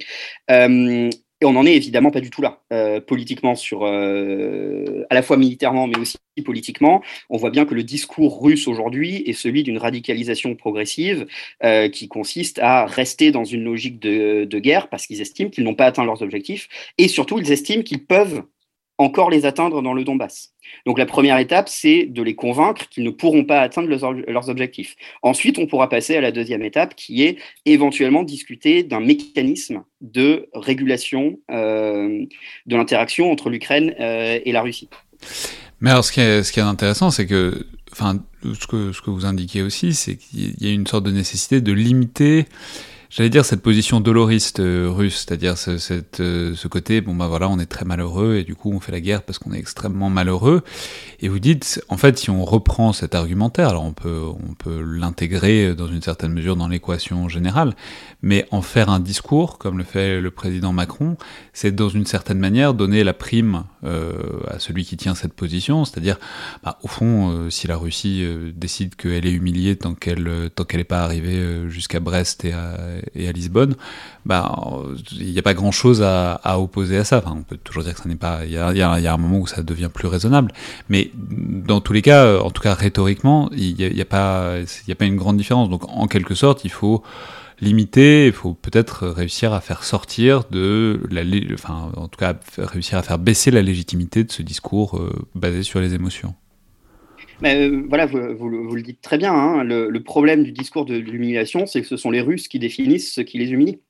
Et 1.46 1.48
on 1.48 1.54
n'en 1.54 1.66
est 1.68 1.76
évidemment 1.76 2.10
pas 2.10 2.22
du 2.22 2.32
tout 2.32 2.42
là, 2.42 2.64
euh, 2.74 3.00
politiquement, 3.00 3.54
sur, 3.54 3.86
euh, 3.86 5.06
à 5.12 5.14
la 5.14 5.22
fois 5.22 5.38
militairement, 5.38 5.86
mais 5.86 6.00
aussi 6.00 6.18
politiquement. 6.44 7.04
On 7.30 7.38
voit 7.38 7.52
bien 7.52 7.66
que 7.66 7.76
le 7.76 7.84
discours 7.84 8.42
russe 8.42 8.68
aujourd'hui 8.68 9.18
est 9.28 9.34
celui 9.34 9.62
d'une 9.62 9.78
radicalisation 9.78 10.56
progressive 10.56 11.28
euh, 11.64 11.88
qui 11.88 12.08
consiste 12.08 12.58
à 12.58 12.88
rester 12.88 13.32
dans 13.32 13.44
une 13.44 13.64
logique 13.64 14.00
de, 14.00 14.46
de 14.46 14.60
guerre 14.60 14.90
parce 14.90 15.06
qu'ils 15.06 15.22
estiment 15.22 15.52
qu'ils 15.52 15.64
n'ont 15.64 15.76
pas 15.76 15.86
atteint 15.86 16.04
leurs 16.04 16.24
objectifs 16.24 16.68
et 16.98 17.08
surtout 17.08 17.38
ils 17.38 17.52
estiment 17.52 17.84
qu'ils 17.84 18.04
peuvent 18.04 18.42
encore 18.98 19.30
les 19.30 19.46
atteindre 19.46 19.82
dans 19.82 19.94
le 19.94 20.04
Donbass. 20.04 20.54
Donc 20.86 20.98
la 20.98 21.06
première 21.06 21.38
étape, 21.38 21.70
c'est 21.70 22.06
de 22.06 22.22
les 22.22 22.36
convaincre 22.36 22.88
qu'ils 22.90 23.04
ne 23.04 23.10
pourront 23.10 23.44
pas 23.44 23.62
atteindre 23.62 23.90
leurs, 23.90 24.50
objectifs. 24.50 24.96
Ensuite, 25.22 25.60
on 25.60 25.68
pourra 25.68 25.90
passer 25.90 26.16
à 26.16 26.22
la 26.22 26.32
deuxième 26.32 26.64
étape, 26.64 26.96
qui 26.96 27.24
est 27.24 27.38
éventuellement 27.66 28.24
discuter 28.24 28.84
d'un 28.84 29.00
mécanisme 29.00 29.84
de 30.02 30.50
régulation 30.54 31.40
euh, 31.52 32.26
de 32.66 32.76
l'interaction 32.76 33.32
entre 33.32 33.50
l'Ukraine 33.50 33.94
euh, 34.00 34.40
et 34.44 34.52
la 34.52 34.62
Russie. 34.62 34.90
Mais 35.82 35.90
alors, 35.90 36.06
ce 36.06 36.12
qui 36.12 36.22
est, 36.22 36.64
intéressant, 36.64 37.12
c'est 37.12 37.26
que, 37.26 37.66
enfin, 37.92 38.24
que, 38.42 38.92
ce 38.92 39.02
que 39.02 39.10
vous 39.10 39.26
indiquez 39.26 39.62
aussi, 39.62 39.94
c'est 39.94 40.16
qu'il 40.16 40.56
y 40.60 40.68
a 40.68 40.72
une 40.72 40.88
sorte 40.88 41.04
de 41.04 41.12
nécessité 41.12 41.62
de 41.62 41.74
limiter 41.74 42.46
J'allais 43.16 43.30
dire 43.30 43.46
cette 43.46 43.62
position 43.62 44.02
doloriste 44.02 44.60
euh, 44.60 44.90
russe, 44.90 45.24
c'est-à-dire 45.26 45.56
euh, 45.70 46.54
ce 46.54 46.68
côté, 46.68 47.00
bon 47.00 47.16
bah 47.16 47.30
voilà, 47.30 47.48
on 47.48 47.60
est 47.60 47.66
très 47.66 47.86
malheureux 47.86 48.36
et 48.36 48.44
du 48.44 48.56
coup 48.56 48.74
on 48.74 48.82
fait 48.82 48.92
la 48.92 49.00
guerre 49.00 49.24
parce 49.24 49.40
qu'on 49.40 49.54
est 49.54 49.58
extrêmement 49.58 50.10
malheureux. 50.10 50.64
Et 51.22 51.30
vous 51.30 51.40
dites, 51.40 51.82
en 51.88 51.96
fait, 51.96 52.20
si 52.20 52.30
on 52.30 52.44
reprend 52.44 52.92
cet 52.92 53.16
argumentaire, 53.16 53.70
alors 53.70 53.86
on 53.86 53.94
peut, 53.94 54.20
on 54.22 54.54
peut 54.54 54.82
l'intégrer 54.82 55.76
dans 55.76 55.88
une 55.88 56.02
certaine 56.02 56.34
mesure 56.34 56.58
dans 56.58 56.68
l'équation 56.68 57.30
générale, 57.30 57.74
mais 58.22 58.50
en 58.52 58.62
faire 58.62 58.90
un 58.90 59.00
discours, 59.00 59.60
comme 59.60 59.78
le 59.78 59.86
fait 59.86 60.20
le 60.20 60.30
président 60.30 60.74
Macron, 60.74 61.16
c'est 61.54 61.74
dans 61.74 61.88
une 61.88 62.06
certaine 62.06 62.40
manière 62.40 62.74
donner 62.74 63.06
la 63.06 63.14
prime 63.14 63.64
euh, 63.86 64.42
à 64.50 64.60
celui 64.60 64.84
qui 64.84 64.98
tient 64.98 65.16
cette 65.16 65.34
position, 65.34 65.86
c'est-à-dire, 65.86 66.20
bah, 66.66 66.80
au 66.84 66.90
fond, 66.90 67.30
euh, 67.30 67.50
si 67.50 67.66
la 67.66 67.78
Russie 67.78 68.28
décide 68.54 68.96
qu'elle 68.96 69.26
est 69.26 69.32
humiliée 69.32 69.78
tant 69.78 69.94
qu'elle 69.94 70.50
tant 70.54 70.66
qu'elle 70.66 70.82
n'est 70.82 70.84
pas 70.84 71.06
arrivée 71.06 71.70
jusqu'à 71.70 72.02
Brest 72.02 72.44
et 72.44 72.52
à 72.52 72.78
et 73.14 73.28
à 73.28 73.32
Lisbonne, 73.32 73.76
bah, 74.26 74.56
il 75.12 75.32
n'y 75.32 75.40
a 75.40 75.42
pas 75.42 75.54
grand-chose 75.54 76.02
à, 76.02 76.60
opposer 76.60 76.98
à 76.98 77.04
ça. 77.04 77.24
On 77.26 77.44
peut 77.44 77.58
toujours 77.58 77.84
dire 77.84 77.94
que 77.94 78.02
ça 78.02 78.10
n'est 78.10 78.16
pas. 78.16 78.46
Il 78.46 78.52
y 78.52 78.58
a, 78.58 79.14
un 79.14 79.18
moment 79.18 79.40
où 79.40 79.48
ça 79.48 79.64
devient 79.64 79.90
plus 79.94 80.08
raisonnable, 80.08 80.52
mais 80.90 81.12
dans 81.16 81.82
tous 81.82 81.94
les 81.94 82.02
cas, 82.02 82.40
en 82.40 82.52
tout 82.52 82.62
cas 82.62 82.74
rhétoriquement, 82.74 83.50
il 83.56 83.76
n'y 83.76 84.02
a, 84.02 84.06
pas, 84.06 84.56
a 84.56 84.96
pas 84.96 85.06
une 85.06 85.18
grande 85.18 85.38
différence. 85.38 85.70
Donc, 85.70 85.84
en 85.90 86.08
quelque 86.08 86.36
sorte, 86.36 86.66
il 86.66 86.72
faut 86.72 87.04
limiter, 87.62 88.28
il 88.28 88.34
faut 88.34 88.54
peut-être 88.54 89.08
réussir 89.08 89.54
à 89.54 89.62
faire 89.62 89.84
sortir 89.84 90.44
de 90.52 91.00
enfin, 91.54 91.92
en 91.96 92.08
tout 92.08 92.20
cas, 92.20 92.36
réussir 92.58 92.98
à 92.98 93.04
faire 93.04 93.20
baisser 93.20 93.52
la 93.52 93.62
légitimité 93.62 94.24
de 94.24 94.32
ce 94.32 94.42
discours 94.42 94.98
euh, 94.98 95.12
basé 95.36 95.64
sur 95.64 95.80
les 95.80 95.94
émotions. 95.94 96.36
Mais 97.42 97.68
euh, 97.68 97.86
voilà, 97.90 98.06
vous, 98.06 98.50
le 98.50 98.82
dites 98.82 99.02
très 99.02 99.18
bien. 99.18 99.34
Hein. 99.34 99.64
le, 99.64 100.04
problème 100.04 100.44
du 100.44 100.52
discours 100.52 100.86
de, 100.86 100.96
l'humiliation, 100.96 101.66
c'est 101.66 101.82
que 101.82 101.88
ce 101.88 101.98
sont 101.98 102.12
les 102.12 102.22
Russes 102.22 102.48
qui 102.48 102.60
définissent 102.60 103.14
ce 103.14 103.22
qui 103.22 103.38
les 103.38 103.52
humilie. 103.52 103.82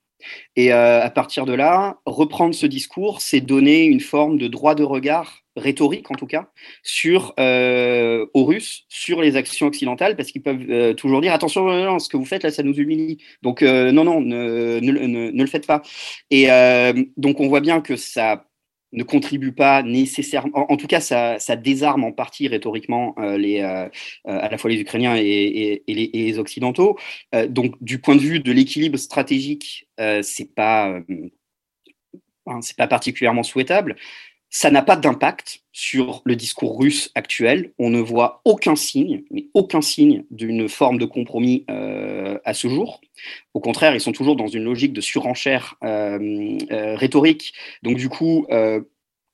Et 0.56 0.72
euh, 0.72 1.02
à 1.02 1.10
partir 1.10 1.44
de 1.44 1.52
là, 1.52 2.00
reprendre 2.06 2.54
ce 2.54 2.66
discours, 2.66 3.20
c'est 3.20 3.40
donner 3.40 3.84
une 3.84 4.00
forme 4.00 4.38
de 4.38 4.48
droit 4.48 4.74
de 4.74 4.82
regard 4.82 5.42
rhétorique 5.56 6.10
en 6.10 6.14
tout 6.14 6.26
cas, 6.26 6.50
sur 6.82 7.34
euh, 7.38 8.26
aux 8.34 8.44
Russes, 8.44 8.84
sur 8.88 9.22
les 9.22 9.36
actions 9.36 9.66
occidentales, 9.66 10.16
parce 10.16 10.30
qu'ils 10.30 10.42
peuvent 10.42 10.94
toujours 10.96 11.20
dire 11.20 11.32
attention, 11.32 11.98
ce 11.98 12.08
que 12.08 12.16
vous 12.16 12.24
faites 12.24 12.42
là, 12.42 12.50
ça 12.50 12.62
nous 12.62 12.74
humilie. 12.74 13.18
Donc 13.42 13.62
non, 13.62 14.04
non, 14.04 14.20
ne, 14.20 14.80
ne, 14.80 15.42
le 15.42 15.46
faites 15.46 15.66
pas. 15.66 15.82
Et 16.30 16.48
donc 17.16 17.40
on 17.40 17.48
voit 17.48 17.60
bien 17.60 17.80
que 17.80 17.96
ça 17.96 18.46
ne 18.96 19.02
contribue 19.02 19.52
pas 19.52 19.82
nécessairement, 19.82 20.70
en, 20.70 20.76
tout 20.76 20.86
cas, 20.86 21.00
ça, 21.00 21.56
désarme 21.56 22.04
en 22.04 22.12
partie 22.12 22.48
rhétoriquement 22.48 23.14
euh, 23.18 23.38
euh, 23.38 23.62
euh, 23.62 23.88
à 24.24 24.48
la 24.48 24.58
fois 24.58 24.70
les 24.70 24.80
Ukrainiens 24.80 25.16
et, 25.16 25.82
les, 25.86 26.38
Occidentaux. 26.38 26.98
donc, 27.48 27.74
du 27.80 27.98
point 27.98 28.16
de 28.16 28.20
vue 28.20 28.40
de 28.40 28.52
l'équilibre 28.52 28.98
stratégique, 28.98 29.88
c'est 30.22 30.54
pas, 30.54 31.00
pas 32.76 32.86
particulièrement 32.88 33.42
souhaitable. 33.42 33.96
Ça 34.50 34.70
n'a 34.70 34.82
pas 34.82 34.96
d'impact 34.96 35.60
sur 35.72 36.22
le 36.24 36.36
discours 36.36 36.78
russe 36.78 37.10
actuel. 37.14 37.72
On 37.78 37.90
ne 37.90 38.00
voit 38.00 38.40
aucun 38.44 38.76
signe, 38.76 39.24
mais 39.30 39.46
aucun 39.54 39.82
signe 39.82 40.24
d'une 40.30 40.68
forme 40.68 40.98
de 40.98 41.04
compromis 41.04 41.64
à 41.68 42.54
ce 42.54 42.68
jour. 42.68 43.00
Au 43.54 43.60
contraire, 43.60 43.94
ils 43.94 44.00
sont 44.00 44.12
toujours 44.12 44.36
dans 44.36 44.46
une 44.46 44.64
logique 44.64 44.92
de 44.92 45.00
surenchère 45.00 45.76
euh, 45.84 46.58
euh, 46.70 46.96
rhétorique. 46.96 47.54
Donc 47.82 47.96
du 47.96 48.08
coup, 48.08 48.46
euh, 48.50 48.80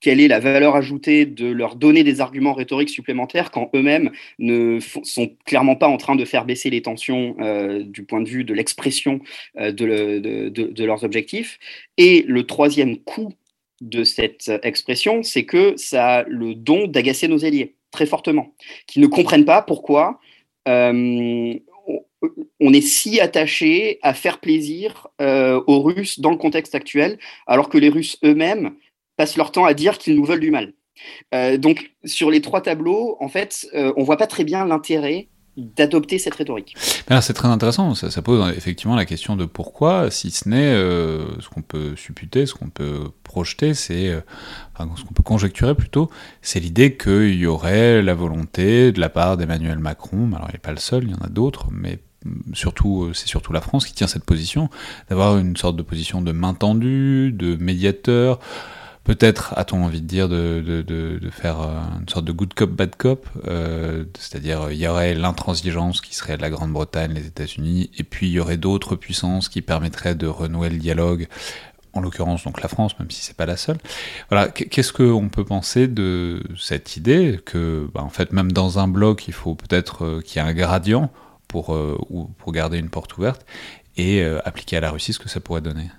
quelle 0.00 0.20
est 0.20 0.28
la 0.28 0.40
valeur 0.40 0.74
ajoutée 0.74 1.26
de 1.26 1.46
leur 1.46 1.76
donner 1.76 2.02
des 2.02 2.20
arguments 2.20 2.54
rhétoriques 2.54 2.90
supplémentaires 2.90 3.50
quand 3.52 3.70
eux-mêmes 3.74 4.10
ne 4.38 4.80
sont 4.80 5.36
clairement 5.44 5.76
pas 5.76 5.86
en 5.86 5.96
train 5.96 6.16
de 6.16 6.24
faire 6.24 6.44
baisser 6.44 6.70
les 6.70 6.82
tensions 6.82 7.36
du 7.84 8.04
point 8.04 8.20
de 8.20 8.28
vue 8.28 8.42
de 8.42 8.52
l'expression 8.52 9.20
de, 9.54 10.84
leurs 10.84 11.04
objectifs? 11.04 11.60
Et 11.98 12.24
le 12.26 12.44
troisième 12.44 12.98
coup 12.98 13.32
de 13.82 14.04
cette 14.04 14.50
expression, 14.62 15.22
c'est 15.22 15.44
que 15.44 15.74
ça 15.76 16.18
a 16.18 16.22
le 16.24 16.54
don 16.54 16.86
d'agacer 16.86 17.28
nos 17.28 17.44
alliés 17.44 17.74
très 17.90 18.06
fortement, 18.06 18.54
qui 18.86 19.00
ne 19.00 19.06
comprennent 19.06 19.44
pas 19.44 19.60
pourquoi 19.60 20.20
on 20.66 22.72
est 22.72 22.80
si 22.80 23.20
attaché 23.20 23.98
à 24.02 24.14
faire 24.14 24.38
plaisir 24.38 25.08
aux 25.20 25.82
Russes 25.82 26.20
dans 26.20 26.30
le 26.30 26.36
contexte 26.36 26.74
actuel, 26.74 27.18
alors 27.46 27.68
que 27.68 27.78
les 27.78 27.88
Russes 27.88 28.18
eux-mêmes 28.24 28.74
passent 29.16 29.36
leur 29.36 29.52
temps 29.52 29.64
à 29.64 29.74
dire 29.74 29.98
qu'ils 29.98 30.16
nous 30.16 30.24
veulent 30.24 30.40
du 30.40 30.50
mal. 30.50 30.72
donc, 31.58 31.90
sur 32.04 32.30
les 32.30 32.40
trois 32.40 32.60
tableaux, 32.60 33.16
en 33.20 33.28
fait, 33.28 33.68
on 33.74 34.04
voit 34.04 34.16
pas 34.16 34.28
très 34.28 34.44
bien 34.44 34.64
l'intérêt 34.64 35.28
d'adopter 35.56 36.18
cette 36.18 36.34
rhétorique. 36.34 36.74
c'est 36.78 37.34
très 37.34 37.48
intéressant, 37.48 37.94
ça, 37.94 38.22
pose 38.22 38.54
effectivement 38.56 38.96
la 38.96 39.04
question 39.04 39.36
de 39.36 39.44
pourquoi, 39.44 40.10
si 40.10 40.30
ce 40.30 40.48
n'est 40.48 40.72
euh, 40.72 41.26
ce 41.40 41.48
qu'on 41.48 41.60
peut 41.60 41.94
supputer, 41.94 42.46
ce 42.46 42.54
qu'on 42.54 42.70
peut 42.70 43.10
projeter, 43.22 43.74
c'est 43.74 44.08
euh, 44.08 44.20
ce 44.78 45.04
qu'on 45.04 45.12
peut 45.12 45.22
conjecturer 45.22 45.74
plutôt, 45.74 46.10
c'est 46.40 46.58
l'idée 46.58 46.96
qu'il 46.96 47.34
y 47.34 47.46
aurait 47.46 48.00
la 48.00 48.14
volonté 48.14 48.92
de 48.92 49.00
la 49.00 49.10
part 49.10 49.36
d'Emmanuel 49.36 49.78
Macron, 49.78 50.30
alors 50.34 50.48
il 50.48 50.52
n'est 50.52 50.58
pas 50.58 50.72
le 50.72 50.78
seul, 50.78 51.04
il 51.04 51.10
y 51.10 51.14
en 51.14 51.24
a 51.24 51.28
d'autres, 51.28 51.66
mais 51.70 51.98
surtout, 52.54 53.04
euh, 53.04 53.12
c'est 53.12 53.28
surtout 53.28 53.52
la 53.52 53.60
France 53.60 53.84
qui 53.84 53.92
tient 53.92 54.06
cette 54.06 54.24
position, 54.24 54.70
d'avoir 55.10 55.36
une 55.36 55.56
sorte 55.56 55.76
de 55.76 55.82
position 55.82 56.22
de 56.22 56.32
main 56.32 56.54
tendue, 56.54 57.32
de 57.32 57.56
médiateur, 57.56 58.38
Peut-être 59.04 59.52
a-t-on 59.56 59.82
envie 59.82 60.00
de 60.00 60.06
dire 60.06 60.28
de, 60.28 60.62
de, 60.64 60.82
de, 60.82 61.30
faire 61.30 61.60
euh, 61.60 61.80
une 62.00 62.08
sorte 62.08 62.24
de 62.24 62.30
good 62.30 62.54
cop, 62.54 62.70
bad 62.70 62.94
cop, 62.94 63.28
euh, 63.48 64.04
c'est-à-dire 64.16 64.70
il 64.70 64.78
y 64.78 64.86
aurait 64.86 65.14
l'intransigeance 65.14 66.00
qui 66.00 66.14
serait 66.14 66.36
la 66.36 66.50
Grande-Bretagne, 66.50 67.12
les 67.12 67.26
États-Unis, 67.26 67.90
et 67.98 68.04
puis 68.04 68.28
il 68.28 68.32
y 68.32 68.38
aurait 68.38 68.58
d'autres 68.58 68.94
puissances 68.94 69.48
qui 69.48 69.60
permettraient 69.60 70.14
de 70.14 70.28
renouer 70.28 70.70
le 70.70 70.76
dialogue, 70.76 71.26
en 71.94 72.00
l'occurrence 72.00 72.44
donc 72.44 72.62
la 72.62 72.68
France, 72.68 72.96
même 73.00 73.10
si 73.10 73.22
c'est 73.22 73.36
pas 73.36 73.44
la 73.44 73.56
seule. 73.56 73.78
Voilà, 74.30 74.48
qu'est-ce 74.48 74.92
qu'on 74.92 75.28
peut 75.28 75.44
penser 75.44 75.88
de 75.88 76.40
cette 76.56 76.96
idée 76.96 77.40
que, 77.44 77.90
bah, 77.92 78.02
en 78.04 78.08
fait, 78.08 78.32
même 78.32 78.52
dans 78.52 78.78
un 78.78 78.86
bloc, 78.86 79.26
il 79.26 79.34
faut 79.34 79.56
peut-être 79.56 80.04
euh, 80.04 80.20
qu'il 80.20 80.40
y 80.40 80.44
ait 80.44 80.48
un 80.48 80.54
gradient 80.54 81.10
pour, 81.48 81.76
pour 82.38 82.52
garder 82.52 82.78
une 82.78 82.88
porte 82.88 83.18
ouverte, 83.18 83.44
et 83.98 84.24
appliquer 84.24 84.78
à 84.78 84.80
la 84.80 84.90
Russie 84.90 85.12
ce 85.12 85.18
que 85.18 85.28
ça 85.28 85.38
pourrait 85.38 85.60
donner? 85.60 85.90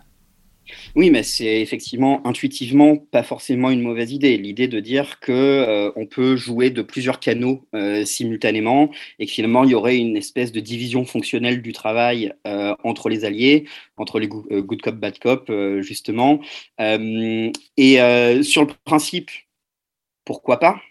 Oui, 0.95 1.09
mais 1.09 1.23
c'est 1.23 1.61
effectivement 1.61 2.25
intuitivement 2.25 2.97
pas 2.97 3.23
forcément 3.23 3.69
une 3.71 3.81
mauvaise 3.81 4.11
idée. 4.11 4.37
L'idée 4.37 4.67
de 4.67 4.79
dire 4.79 5.19
que 5.19 5.31
euh, 5.31 5.91
on 5.95 6.05
peut 6.05 6.35
jouer 6.35 6.69
de 6.69 6.81
plusieurs 6.81 7.19
canaux 7.19 7.67
euh, 7.75 8.05
simultanément 8.05 8.89
et 9.19 9.25
que 9.25 9.31
finalement 9.31 9.63
il 9.63 9.71
y 9.71 9.75
aurait 9.75 9.97
une 9.97 10.15
espèce 10.15 10.51
de 10.51 10.59
division 10.59 11.05
fonctionnelle 11.05 11.61
du 11.61 11.73
travail 11.73 12.33
euh, 12.47 12.75
entre 12.83 13.09
les 13.09 13.25
alliés, 13.25 13.65
entre 13.97 14.19
les 14.19 14.27
good 14.27 14.81
cop, 14.81 14.95
bad 14.95 15.19
cop, 15.19 15.51
justement. 15.81 16.39
et 16.79 17.97
sur 18.43 18.61
le 18.61 18.67
principe, 18.85 19.31
pourquoi 20.25 20.59
pas 20.59 20.81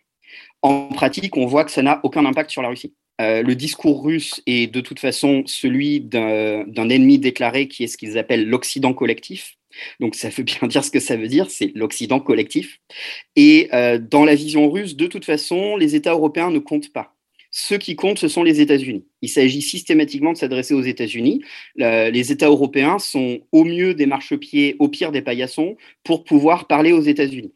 En 0.62 0.88
pratique, 0.88 1.36
on 1.36 1.46
voit 1.46 1.64
que 1.64 1.70
ça 1.70 1.82
n'a 1.82 2.00
aucun 2.02 2.24
impact 2.26 2.50
sur 2.50 2.62
la 2.62 2.68
Russie. 2.68 2.94
le 3.18 3.52
discours 3.54 4.04
russe 4.04 4.42
est 4.46 4.72
de 4.72 4.80
toute 4.80 5.00
façon 5.00 5.42
celui 5.46 6.00
d'un 6.00 6.88
ennemi 6.88 7.18
déclaré 7.18 7.68
qui 7.68 7.84
est 7.84 7.88
ce 7.88 7.96
qu'ils 7.96 8.18
appellent 8.18 8.48
l'Occident 8.48 8.94
collectif, 8.94 9.56
donc 10.00 10.14
ça 10.14 10.28
veut 10.28 10.42
bien 10.44 10.68
dire 10.68 10.84
ce 10.84 10.90
que 10.90 11.00
ça 11.00 11.16
veut 11.16 11.28
dire, 11.28 11.50
c'est 11.50 11.72
l'Occident 11.74 12.20
collectif. 12.20 12.80
Et 13.36 13.68
euh, 13.72 13.98
dans 13.98 14.24
la 14.24 14.34
vision 14.34 14.70
russe, 14.70 14.96
de 14.96 15.06
toute 15.06 15.24
façon, 15.24 15.76
les 15.76 15.94
États 15.94 16.12
européens 16.12 16.50
ne 16.50 16.58
comptent 16.58 16.92
pas. 16.92 17.14
Ceux 17.50 17.76
qui 17.76 17.96
comptent, 17.96 18.18
ce 18.18 18.28
sont 18.28 18.42
les 18.42 18.62
États-Unis. 18.62 19.04
Il 19.20 19.28
s'agit 19.28 19.60
systématiquement 19.60 20.32
de 20.32 20.38
s'adresser 20.38 20.72
aux 20.72 20.82
États-Unis. 20.82 21.42
les 21.76 22.32
États 22.32 22.48
européens 22.48 22.98
sont 22.98 23.40
au 23.52 23.64
mieux 23.64 23.92
des 23.92 24.06
marchepieds, 24.06 24.76
au 24.78 24.88
pire 24.88 25.12
des 25.12 25.20
paillassons, 25.20 25.76
pour 26.02 26.24
pouvoir 26.24 26.66
parler 26.66 26.92
aux 26.92 27.02
États-Unis. 27.02 27.52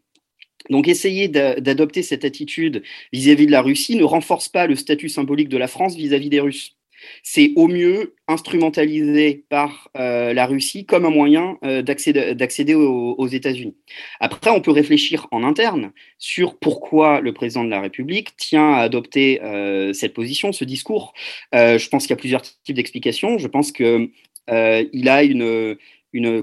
Donc 0.70 0.88
essayer 0.88 1.28
d'adopter 1.28 2.02
cette 2.02 2.24
attitude 2.24 2.82
vis-à-vis 3.12 3.46
de 3.46 3.52
la 3.52 3.62
Russie 3.62 3.96
ne 3.96 4.04
renforce 4.04 4.48
pas 4.48 4.66
le 4.66 4.76
statut 4.76 5.08
symbolique 5.08 5.48
de 5.48 5.58
la 5.58 5.68
France 5.68 5.96
vis 5.96 6.12
à 6.12 6.18
-vis 6.18 6.28
des 6.28 6.40
Russes 6.40 6.75
c'est 7.22 7.52
au 7.56 7.68
mieux 7.68 8.14
instrumentalisé 8.28 9.44
par 9.48 9.88
euh, 9.96 10.32
la 10.32 10.46
Russie 10.46 10.84
comme 10.84 11.04
un 11.04 11.10
moyen 11.10 11.58
euh, 11.64 11.82
d'accéder 11.82 12.74
aux, 12.74 13.26
États-Unis. 13.26 13.76
Après, 14.20 14.50
on 14.50 14.60
peut 14.60 14.70
réfléchir 14.70 15.26
en 15.30 15.44
interne 15.44 15.92
sur 16.18 16.58
pourquoi 16.58 17.20
le 17.20 17.32
président 17.32 17.64
de 17.64 17.70
la 17.70 17.80
République 17.80 18.36
tient 18.36 18.72
à 18.72 18.80
adopter 18.80 19.42
euh, 19.42 19.92
cette 19.92 20.14
position, 20.14 20.52
ce 20.52 20.64
discours. 20.64 21.12
je 21.52 21.88
pense 21.88 22.04
qu'il 22.04 22.10
y 22.10 22.14
a 22.14 22.16
plusieurs 22.16 22.42
types 22.42 22.76
d'explications. 22.76 23.38
Je 23.38 23.48
pense 23.48 23.72
qu'il 23.72 24.10
a 24.48 25.22
une, 25.22 25.76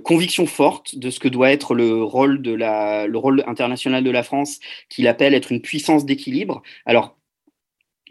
conviction 0.03 0.45
forte 0.45 0.97
de 0.97 1.09
ce 1.09 1.19
que 1.19 1.27
doit 1.27 1.51
être 1.51 1.73
le 1.73 2.03
rôle, 2.03 2.41
le 2.43 3.15
rôle 3.17 3.43
international 3.47 4.03
de 4.03 4.11
la 4.11 4.23
France, 4.23 4.59
qu'il 4.89 5.07
appelle 5.07 5.33
être 5.33 5.51
une 5.51 5.61
puissance 5.61 6.05
d'équilibre. 6.05 6.61
Alors, 6.85 7.17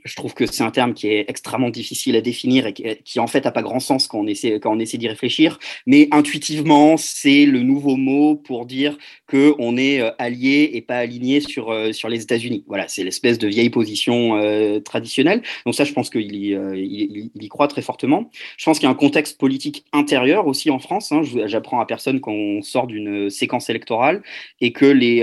je 0.04 0.16
trouve 0.16 0.34
que 0.34 0.46
c'est 0.46 0.64
un 0.64 0.70
terme 0.70 0.94
qui 0.94 1.08
est 1.08 1.24
extrêmement 1.28 1.70
difficile 1.70 2.16
à 2.16 2.20
définir 2.20 2.66
et 2.66 2.72
qui, 2.72 3.20
en 3.20 3.26
fait 3.26 3.44
n'a 3.44 3.52
pas 3.52 3.62
grand 3.62 3.80
sens 3.80 4.08
quand 4.08 4.20
on 4.20 4.26
essaie, 4.26 4.58
quand 4.60 4.74
on 4.74 4.78
essaie 4.78 4.98
d'y 4.98 5.08
réfléchir. 5.08 5.58
Mais 5.86 6.08
intuitivement, 6.10 6.96
c'est 6.96 7.46
le 7.46 7.60
nouveau 7.60 7.96
mot 7.96 8.36
pour 8.36 8.66
dire 8.66 8.96
qu'on 9.28 9.76
est 9.76 10.00
euh, 10.00 10.10
allié 10.18 10.70
et 10.74 10.82
pas 10.82 10.96
aligné 10.96 11.40
sur, 11.40 11.70
euh, 11.70 11.92
sur 11.92 12.08
les 12.08 12.22
États-Unis. 12.22 12.64
Voilà, 12.66 12.88
c'est 12.88 13.04
l'espèce 13.04 13.38
de 13.38 13.48
vieille 13.48 13.70
position 13.70 14.36
euh, 14.36 14.80
traditionnelle. 14.80 15.42
Donc 15.64 15.74
ça, 15.74 15.84
je 15.84 15.92
pense 15.92 16.10
qu'il 16.10 16.34
y, 16.34 16.52
il, 16.52 17.30
y 17.34 17.48
croit 17.48 17.68
très 17.68 17.82
fortement. 17.82 18.30
Je 18.56 18.64
pense 18.64 18.78
qu'il 18.78 18.86
y 18.86 18.88
a 18.88 18.92
un 18.92 18.94
contexte 18.94 19.38
politique 19.38 19.84
intérieur 19.92 20.46
aussi 20.46 20.70
en 20.70 20.78
France. 20.78 21.12
Hein. 21.12 21.22
J'apprends 21.46 21.80
à 21.80 21.86
personne 21.86 22.20
qu'on 22.20 22.62
sort 22.62 22.86
d'une 22.86 23.30
séquence 23.30 23.70
électorale 23.70 24.22
et 24.60 24.72
que 24.72 24.86
les 24.86 25.22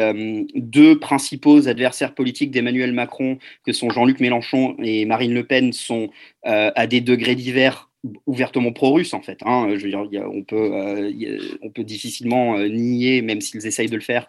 deux 0.56 1.00
principaux 1.00 1.68
adversaires 1.68 2.14
politiques 2.14 2.52
d'Emmanuel 2.52 2.94
Macron, 2.94 3.38
que 3.66 3.74
sont 3.74 3.90
Jean-Luc 3.90 4.20
Mélenchon 4.20 4.69
et 4.82 5.06
Marine 5.06 5.34
Le 5.34 5.44
Pen 5.44 5.74
sont 5.74 6.10
euh, 6.46 6.72
à 6.76 6.88
des 6.88 7.02
degrés 7.02 7.36
divers 7.36 7.90
ouvertement 8.26 8.72
pro-russes 8.72 9.14
en 9.14 9.22
fait. 9.22 9.40
Hein. 9.44 9.68
Je 9.76 9.84
veux 9.84 10.08
dire, 10.08 10.24
on, 10.34 10.42
peut, 10.42 10.72
euh, 10.74 11.38
on 11.62 11.70
peut 11.70 11.84
difficilement 11.84 12.58
euh, 12.58 12.70
nier, 12.70 13.22
même 13.22 13.42
s'ils 13.42 13.68
essayent 13.68 13.90
de 13.90 13.96
le 13.98 14.02
faire, 14.02 14.26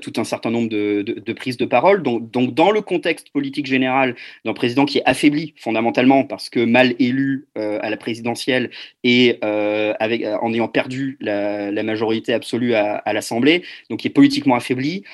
tout 0.00 0.14
un 0.16 0.24
certain 0.24 0.50
nombre 0.50 0.70
de, 0.70 1.32
prises 1.34 1.58
de 1.58 1.66
parole. 1.66 2.02
Donc, 2.02 2.54
dans 2.54 2.70
le 2.70 2.80
contexte 2.80 3.30
politique 3.30 3.66
général 3.66 4.16
d'un 4.46 4.54
président 4.54 4.86
qui 4.86 4.98
est 4.98 5.04
affaibli 5.04 5.52
fondamentalement 5.58 6.24
parce 6.24 6.48
que 6.48 6.60
mal 6.64 6.94
élu 6.98 7.46
à 7.56 7.90
la 7.90 7.96
présidentielle 7.98 8.70
et 9.04 9.38
en 9.42 10.54
ayant 10.54 10.68
perdu 10.68 11.18
la, 11.20 11.82
majorité 11.82 12.32
absolue 12.32 12.72
à, 12.72 12.94
à 12.94 13.12
l'Assemblée, 13.12 13.62
donc 13.90 14.00
qui 14.00 14.08
est 14.08 14.10
politiquement 14.10 14.54
affaibli, 14.54 15.04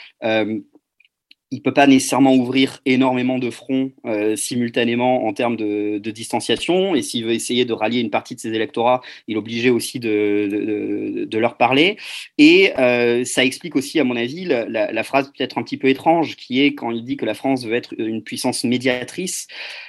il 1.52 1.62
peut 1.62 1.72
pas 1.72 1.86
nécessairement 1.86 2.34
ouvrir 2.34 2.80
énormément 2.86 3.38
de 3.38 3.50
fronts 3.50 3.92
euh, 4.04 4.34
simultanément 4.34 5.26
en 5.26 5.32
termes 5.32 5.56
de, 5.56 5.98
distanciation. 6.10 6.94
Et 6.94 7.02
s'il 7.02 7.24
veut 7.24 7.32
essayer 7.32 7.64
de 7.64 7.72
rallier 7.72 8.00
une 8.00 8.10
partie 8.10 8.34
de 8.34 8.40
ses 8.40 8.52
électorats, 8.52 9.00
il 9.28 9.34
est 9.34 9.38
obligé 9.38 9.70
aussi 9.70 10.00
de, 10.00 11.26
de, 11.28 11.38
leur 11.38 11.56
parler. 11.56 11.96
Et 12.38 12.72
euh, 12.78 13.24
ça 13.24 13.44
explique 13.44 13.76
aussi, 13.76 14.00
à 14.00 14.04
mon 14.04 14.16
avis, 14.16 14.44
la, 14.44 15.02
phrase 15.04 15.30
peut-être 15.36 15.58
un 15.58 15.62
petit 15.62 15.76
peu 15.76 15.88
étrange 15.88 16.36
qui 16.36 16.62
est 16.62 16.74
quand 16.74 16.90
il 16.90 17.04
dit 17.04 17.16
que 17.16 17.26
la 17.26 17.34
France 17.34 17.64
veut 17.64 17.74
être 17.74 17.94
une 17.98 18.22
puissance 18.22 18.64
médiatrice. 18.64 19.46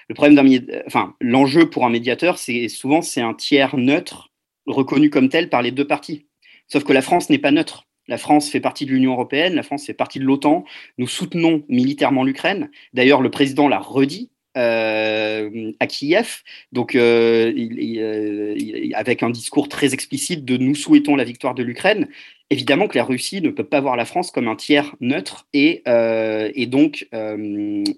Le 0.09 0.15
problème 0.15 0.35
d'un, 0.35 0.81
enfin, 0.85 1.15
l'enjeu 1.21 1.69
pour 1.69 1.85
un 1.85 1.89
médiateur, 1.89 2.37
c'est 2.37 2.67
souvent 2.67 3.01
c'est 3.01 3.21
un 3.21 3.33
tiers 3.33 3.77
neutre 3.77 4.31
reconnu 4.67 5.09
comme 5.09 5.29
tel 5.29 5.49
par 5.49 5.61
les 5.61 5.71
deux 5.71 5.87
parties. 5.87 6.27
Sauf 6.67 6.83
que 6.83 6.93
la 6.93 7.01
France 7.01 7.29
n'est 7.29 7.37
pas 7.39 7.51
neutre. 7.51 7.86
La 8.07 8.17
France 8.17 8.49
fait 8.49 8.59
partie 8.59 8.85
de 8.85 8.91
l'Union 8.91 9.13
européenne, 9.13 9.55
la 9.55 9.63
France 9.63 9.85
fait 9.85 9.93
partie 9.93 10.19
de 10.19 10.23
l'OTAN. 10.23 10.63
Nous 10.97 11.07
soutenons 11.07 11.63
militairement 11.67 12.23
l'Ukraine. 12.23 12.69
D'ailleurs, 12.93 13.21
le 13.21 13.31
président 13.31 13.67
l'a 13.67 13.79
redit 13.79 14.29
euh, 14.57 15.71
à 15.79 15.85
Kiev, 15.85 16.41
donc 16.71 16.95
euh, 16.95 18.55
avec 18.95 19.21
un 19.21 19.29
discours 19.29 19.69
très 19.69 19.93
explicite 19.93 20.45
de 20.45 20.57
nous 20.57 20.73
souhaitons 20.73 21.15
la 21.15 21.25
victoire 21.25 21.53
de 21.53 21.61
l'Ukraine. 21.61 22.07
Évidemment 22.49 22.87
que 22.87 22.97
la 22.97 23.03
Russie 23.03 23.41
ne 23.41 23.51
peut 23.51 23.65
pas 23.65 23.81
voir 23.81 23.95
la 23.95 24.05
France 24.05 24.31
comme 24.31 24.47
un 24.47 24.55
tiers 24.55 24.95
neutre 24.99 25.47
euh, 25.55 26.51
et 26.55 26.65
donc 26.65 27.07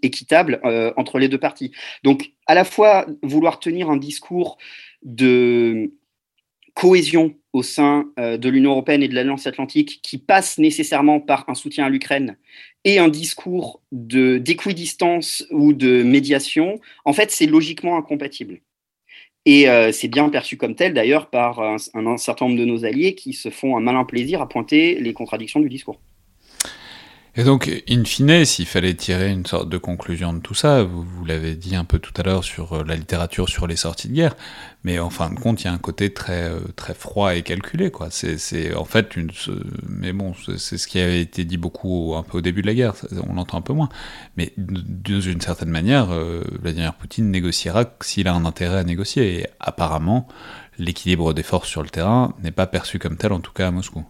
équitable 0.01 0.59
entre 0.97 1.19
les 1.19 1.29
deux 1.29 1.37
parties. 1.37 1.71
Donc 2.03 2.31
à 2.45 2.55
la 2.55 2.65
fois 2.65 3.05
vouloir 3.23 3.59
tenir 3.59 3.89
un 3.89 3.97
discours 3.97 4.57
de 5.03 5.93
cohésion 6.73 7.35
au 7.53 7.63
sein 7.63 8.11
euh, 8.19 8.37
de 8.37 8.49
l'Union 8.49 8.71
européenne 8.71 9.03
et 9.03 9.07
de 9.07 9.15
l'Alliance 9.15 9.47
atlantique 9.47 9.99
qui 10.03 10.17
passe 10.17 10.57
nécessairement 10.57 11.19
par 11.19 11.45
un 11.49 11.55
soutien 11.55 11.85
à 11.85 11.89
l'Ukraine 11.89 12.37
et 12.83 12.99
un 12.99 13.07
discours 13.07 13.81
d'équidistance 13.91 15.45
ou 15.51 15.73
de 15.73 16.03
médiation, 16.03 16.79
en 17.05 17.13
fait, 17.13 17.31
c'est 17.31 17.47
logiquement 17.47 17.97
incompatible. 17.97 18.61
Et 19.45 19.69
euh, 19.69 19.91
c'est 19.91 20.07
bien 20.07 20.29
perçu 20.29 20.57
comme 20.57 20.75
tel, 20.75 20.93
d'ailleurs, 20.93 21.29
par 21.29 21.59
un, 21.61 21.77
certain 22.17 22.45
nombre 22.45 22.59
de 22.59 22.65
nos 22.65 22.85
alliés 22.85 23.15
qui 23.15 23.33
se 23.33 23.49
font 23.49 23.75
un 23.77 23.79
malin 23.79 24.03
plaisir 24.03 24.41
à 24.41 24.47
pointer 24.47 24.99
les 24.99 25.13
contradictions 25.13 25.59
du 25.59 25.69
discours. 25.69 25.99
Et 27.39 27.45
donc, 27.45 27.71
in 27.87 28.03
fine, 28.03 28.43
s'il 28.43 28.65
fallait 28.65 28.95
tirer 28.95 29.31
une 29.31 29.45
sorte 29.45 29.69
de 29.69 29.77
conclusion 29.77 30.33
de 30.33 30.39
tout 30.39 30.53
ça, 30.53 30.83
vous, 30.83 31.03
vous 31.03 31.23
l'avez 31.23 31.55
dit 31.55 31.73
un 31.77 31.85
peu 31.85 31.97
tout 31.97 32.11
à 32.17 32.21
l'heure 32.21 32.43
sur 32.43 32.73
euh, 32.73 32.83
la 32.85 32.97
littérature 32.97 33.47
sur 33.47 33.65
les 33.65 33.77
sorties 33.77 34.09
de 34.09 34.13
guerre, 34.13 34.35
mais 34.83 34.99
en 34.99 35.09
fin 35.09 35.29
de 35.29 35.39
compte, 35.39 35.61
il 35.61 35.65
y 35.65 35.67
a 35.69 35.71
un 35.71 35.77
côté 35.77 36.13
très, 36.13 36.49
euh, 36.49 36.59
très 36.75 36.93
froid 36.93 37.33
et 37.33 37.41
calculé, 37.41 37.91
quoi. 37.91 38.09
C'est 38.11 38.75
en 38.75 38.83
fait 38.83 39.15
une. 39.15 39.31
Mais 39.87 40.11
bon, 40.11 40.33
c'est 40.57 40.77
ce 40.77 40.85
qui 40.85 40.99
avait 40.99 41.21
été 41.21 41.45
dit 41.45 41.55
beaucoup 41.55 42.13
un 42.17 42.23
peu 42.23 42.39
au 42.39 42.41
début 42.41 42.61
de 42.61 42.67
la 42.67 42.73
guerre, 42.73 42.93
on 43.29 43.35
l'entend 43.35 43.59
un 43.59 43.61
peu 43.61 43.71
moins. 43.71 43.87
Mais 44.35 44.51
d'une 44.57 45.39
certaine 45.39 45.69
manière, 45.69 46.11
euh, 46.11 46.43
Vladimir 46.61 46.93
Poutine 46.95 47.31
négociera 47.31 47.85
s'il 48.01 48.27
a 48.27 48.33
un 48.33 48.43
intérêt 48.43 48.79
à 48.79 48.83
négocier. 48.83 49.39
Et 49.39 49.47
apparemment, 49.61 50.27
l'équilibre 50.77 51.33
des 51.33 51.43
forces 51.43 51.69
sur 51.69 51.83
le 51.83 51.89
terrain 51.89 52.35
n'est 52.43 52.51
pas 52.51 52.67
perçu 52.67 52.99
comme 52.99 53.15
tel, 53.15 53.31
en 53.31 53.39
tout 53.39 53.53
cas 53.53 53.69
à 53.69 53.71
Moscou. 53.71 54.03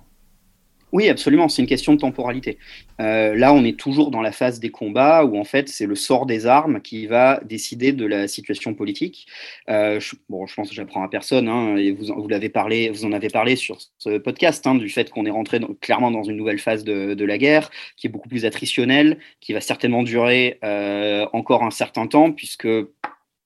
Oui, 0.92 1.08
absolument, 1.08 1.50
c'est 1.50 1.62
une 1.62 1.68
question 1.68 1.94
de 1.94 2.00
temporalité. 2.00 2.58
Euh, 3.00 3.36
là, 3.36 3.54
on 3.54 3.64
est 3.64 3.78
toujours 3.78 4.10
dans 4.10 4.22
la 4.22 4.32
phase 4.32 4.60
des 4.60 4.72
combats 4.72 5.24
où 5.24 5.38
en 5.38 5.44
fait 5.44 5.70
c'est 5.70 5.86
le 5.86 5.94
sort 5.96 6.26
des 6.26 6.48
armes 6.48 6.82
qui 6.82 7.06
va 7.06 7.40
décider 7.46 7.92
de 7.92 8.06
la 8.06 8.28
situation 8.28 8.74
politique. 8.74 9.28
Euh, 9.70 10.00
je, 10.00 10.16
bon, 10.30 10.48
je 10.48 10.56
pense 10.56 10.70
que 10.70 10.76
j'apprends 10.76 11.04
à 11.04 11.08
personne, 11.08 11.48
hein, 11.48 11.78
et 11.78 11.92
vous, 11.92 12.28
l'avez 12.28 12.50
parlé, 12.50 12.90
vous 12.90 13.06
en 13.06 13.12
avez 13.12 13.30
parlé 13.30 13.56
sur 13.56 13.78
ce 14.00 14.18
podcast, 14.18 14.66
hein, 14.66 14.76
du 14.76 14.90
fait 14.90 15.12
qu'on 15.12 15.26
est 15.26 15.32
rentré 15.32 15.60
clairement 15.80 16.10
dans 16.10 16.24
une 16.24 16.38
nouvelle 16.38 16.60
phase 16.60 16.84
de, 16.84 17.14
de, 17.14 17.26
la 17.26 17.38
guerre 17.38 17.70
qui 17.96 18.08
est 18.08 18.10
beaucoup 18.10 18.30
plus 18.30 18.46
attritionnelle, 18.46 19.20
qui 19.42 19.54
va 19.54 19.62
certainement 19.62 20.02
durer 20.02 20.58
euh, 20.64 21.28
encore 21.34 21.64
un 21.64 21.72
certain 21.72 22.08
temps, 22.08 22.32
puisque 22.32 22.68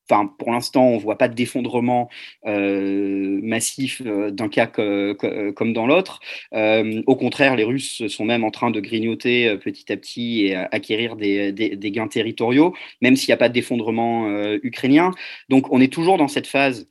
Enfin, 0.10 0.28
pour 0.38 0.52
l'instant, 0.52 0.86
on 0.88 0.96
ne 0.96 1.02
voit 1.02 1.18
pas 1.18 1.28
de 1.30 1.34
d'effondrement 1.34 2.10
euh, 2.46 3.40
massif 3.42 4.02
euh, 4.06 4.32
d'un 4.32 4.50
cas 4.50 4.68
comme 4.68 5.74
dans 5.74 5.88
l'autre. 5.88 6.20
Euh, 6.54 7.02
au 7.08 7.16
contraire, 7.16 7.56
les 7.56 7.64
Russes 7.64 8.08
sont 8.08 8.26
même 8.26 8.44
en 8.44 8.52
train 8.52 8.72
de 8.72 8.80
grignoter 8.80 9.58
petit 9.58 9.92
à 9.92 9.98
petit 9.98 10.46
et 10.48 10.56
acquérir 10.56 11.16
des, 11.16 11.52
gains 11.92 12.08
territoriaux, 12.08 12.74
même 13.02 13.16
s'il 13.16 13.30
n'y 13.30 13.34
a 13.34 13.38
pas 13.38 13.50
d'effondrement 13.50 14.30
ukrainien. 14.64 15.12
Donc, 15.50 15.72
on 15.72 15.82
est 15.82 15.92
toujours 15.92 16.18
dans 16.18 16.28
cette 16.28 16.48
phase 16.48 16.90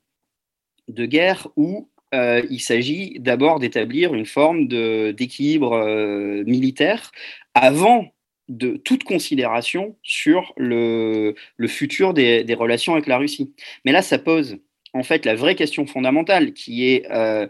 de 0.89 1.07
guerre 1.07 1.49
où 1.57 1.89
il 2.13 2.61
s'agit 2.61 3.17
d'abord 3.21 3.59
d'établir 3.59 4.15
une 4.15 4.27
forme 4.27 4.69
d'équilibre 4.69 6.45
militaire 6.45 7.11
avant 7.55 8.13
de 8.49 8.77
toute 8.77 9.05
considération 9.05 9.97
sur 10.03 10.53
le, 10.57 11.35
futur 11.69 12.15
des, 12.15 12.55
relations 12.55 12.95
avec 12.95 13.07
la 13.07 13.19
Russie. 13.19 13.55
Mais 13.85 13.93
là, 13.93 14.03
ça 14.03 14.19
pose 14.19 14.59
en 14.95 15.03
fait 15.03 15.25
la 15.25 15.35
vraie 15.35 15.55
question 15.55 15.87
fondamentale 15.87 16.53
qui 16.53 16.89
est 16.89 17.11
euh, 17.11 17.47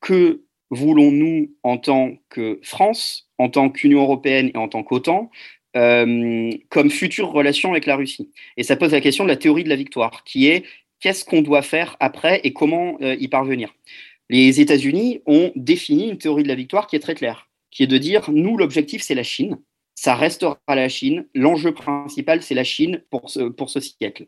que 0.00 0.42
voulons-nous 0.70 1.52
en 1.62 1.78
tant 1.78 2.16
que 2.28 2.60
France, 2.62 3.28
en 3.38 3.48
tant 3.48 3.70
qu'Union 3.70 4.02
européenne 4.02 4.50
et 4.54 4.58
en 4.58 4.68
tant 4.68 4.82
qu'OTAN 4.82 5.30
euh, 5.76 6.50
comme 6.68 6.90
future 6.90 7.30
relation 7.30 7.72
avec 7.72 7.86
la 7.86 7.96
Russie? 7.96 8.30
Et 8.56 8.62
ça 8.62 8.76
pose 8.76 8.92
la 8.92 9.00
question 9.00 9.24
de 9.24 9.28
la 9.28 9.36
théorie 9.36 9.64
de 9.64 9.68
la 9.68 9.76
victoire, 9.76 10.24
qui 10.24 10.46
est 10.46 10.64
qu'est-ce 11.00 11.24
qu'on 11.24 11.42
doit 11.42 11.62
faire 11.62 11.96
après 12.00 12.40
et 12.44 12.52
comment 12.52 12.96
euh, 13.02 13.16
y 13.18 13.28
parvenir? 13.28 13.74
Les 14.30 14.60
États-Unis 14.60 15.20
ont 15.26 15.52
défini 15.54 16.08
une 16.08 16.18
théorie 16.18 16.44
de 16.44 16.48
la 16.48 16.54
victoire 16.54 16.86
qui 16.86 16.96
est 16.96 17.00
très 17.00 17.14
claire, 17.14 17.48
qui 17.70 17.82
est 17.82 17.86
de 17.86 17.98
dire, 17.98 18.30
nous, 18.30 18.56
l'objectif, 18.56 19.02
c'est 19.02 19.14
la 19.14 19.22
Chine 19.22 19.58
ça 19.94 20.14
restera 20.14 20.58
la 20.68 20.88
Chine. 20.88 21.26
L'enjeu 21.34 21.72
principal, 21.72 22.42
c'est 22.42 22.54
la 22.54 22.64
Chine 22.64 23.02
pour 23.10 23.30
ce, 23.30 23.40
pour 23.40 23.70
ce 23.70 23.80
siècle. 23.80 24.26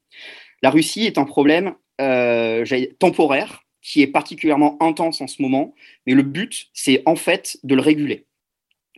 La 0.62 0.70
Russie 0.70 1.04
est 1.06 1.18
un 1.18 1.24
problème 1.24 1.74
euh, 2.00 2.64
temporaire 2.98 3.62
qui 3.82 4.02
est 4.02 4.06
particulièrement 4.06 4.76
intense 4.82 5.20
en 5.20 5.26
ce 5.26 5.40
moment, 5.40 5.74
mais 6.06 6.14
le 6.14 6.22
but, 6.22 6.68
c'est 6.72 7.02
en 7.06 7.14
fait 7.14 7.56
de 7.62 7.74
le 7.74 7.80
réguler. 7.80 8.26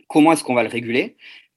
Comment 0.07 0.31
est-ce 0.31 0.43
qu'on 0.43 0.55
va 0.55 0.63
le 0.63 0.69
réguler? 0.69 1.15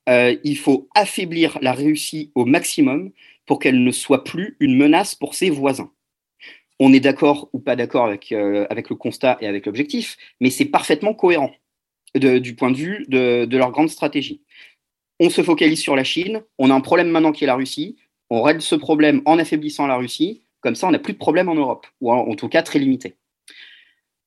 Euh, 0.09 0.37
Il 0.45 0.59
faut 0.59 0.89
affaiblir 0.95 1.59
la 1.63 1.73
Russie 1.73 2.31
au 2.35 2.45
maximum 2.45 3.11
pour 3.47 3.59
qu'elle 3.59 3.83
ne 3.83 3.91
soit 3.91 4.25
plus 4.25 4.57
une 4.61 4.77
menace 4.77 5.15
pour 5.15 5.35
ses 5.35 5.49
voisins. 5.51 5.93
On 6.79 6.93
est 6.93 7.01
d'accord 7.01 7.49
ou 7.53 7.61
pas 7.61 7.77
d'accord 7.77 8.07
avec, 8.07 8.33
euh, 8.33 8.67
avec 8.69 8.91
le 8.91 8.97
constat 8.97 9.39
et 9.41 9.47
avec 9.47 9.67
l'objectif, 9.67 10.17
mais 10.41 10.51
c'est 10.51 10.67
parfaitement 10.67 11.15
cohérent 11.15 11.53
du 12.15 12.55
point 12.55 12.71
de 12.71 12.77
vue 12.77 13.07
de, 13.09 13.47
de 13.47 13.57
leur 13.57 13.71
grande 13.71 13.89
stratégie 13.89 14.42
on 15.23 15.31
se 15.31 15.43
focalise 15.43 15.79
sur 15.79 15.95
la 15.95 16.03
Chine, 16.03 16.43
on 16.59 16.69
a 16.71 16.75
un 16.75 16.81
problème 16.81 17.09
maintenant 17.09 17.31
qui 17.31 17.45
est 17.45 17.47
la 17.47 17.55
Russie, 17.55 17.95
on 18.29 18.43
règle 18.43 18.61
ce 18.61 18.75
problème 18.75 19.23
en 19.25 19.39
affaiblissant 19.39 19.87
la 19.87 19.97
Russie, 19.97 20.43
comme 20.61 20.75
ça 20.75 20.89
on 20.89 20.91
n'a 20.91 20.99
plus 20.99 21.13
de 21.13 21.19
problème 21.19 21.49
en 21.49 21.55
Europe, 21.55 21.87
ou 22.01 22.13
en, 22.13 22.35
tout 22.35 22.49
cas 22.49 22.63
très 22.63 22.81
limité. 22.81 23.15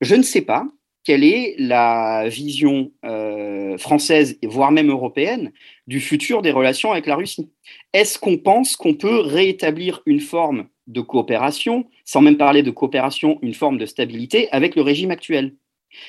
Je 0.00 0.14
ne 0.14 0.22
sais 0.22 0.40
pas 0.40 0.66
quelle 1.04 1.22
est 1.22 1.54
la 1.58 2.28
vision 2.30 2.92
euh, 3.04 3.76
française, 3.76 4.38
voire 4.42 4.72
même 4.72 4.88
européenne, 4.88 5.52
du 5.86 6.00
futur 6.00 6.40
des 6.40 6.50
relations 6.50 6.92
avec 6.92 7.04
la 7.04 7.16
Russie. 7.16 7.50
Est-ce 7.92 8.18
qu'on 8.18 8.38
pense 8.38 8.74
qu'on 8.74 8.94
peut 8.94 9.20
réétablir 9.20 10.00
une 10.06 10.20
forme 10.20 10.66
de 10.86 11.02
coopération, 11.02 11.84
sans 12.06 12.22
même 12.22 12.38
parler 12.38 12.62
de 12.62 12.70
coopération, 12.70 13.38
une 13.42 13.54
forme 13.54 13.76
de 13.76 13.84
stabilité 13.84 14.48
avec 14.50 14.74
le 14.74 14.82
régime 14.82 15.10
actuel? 15.10 15.56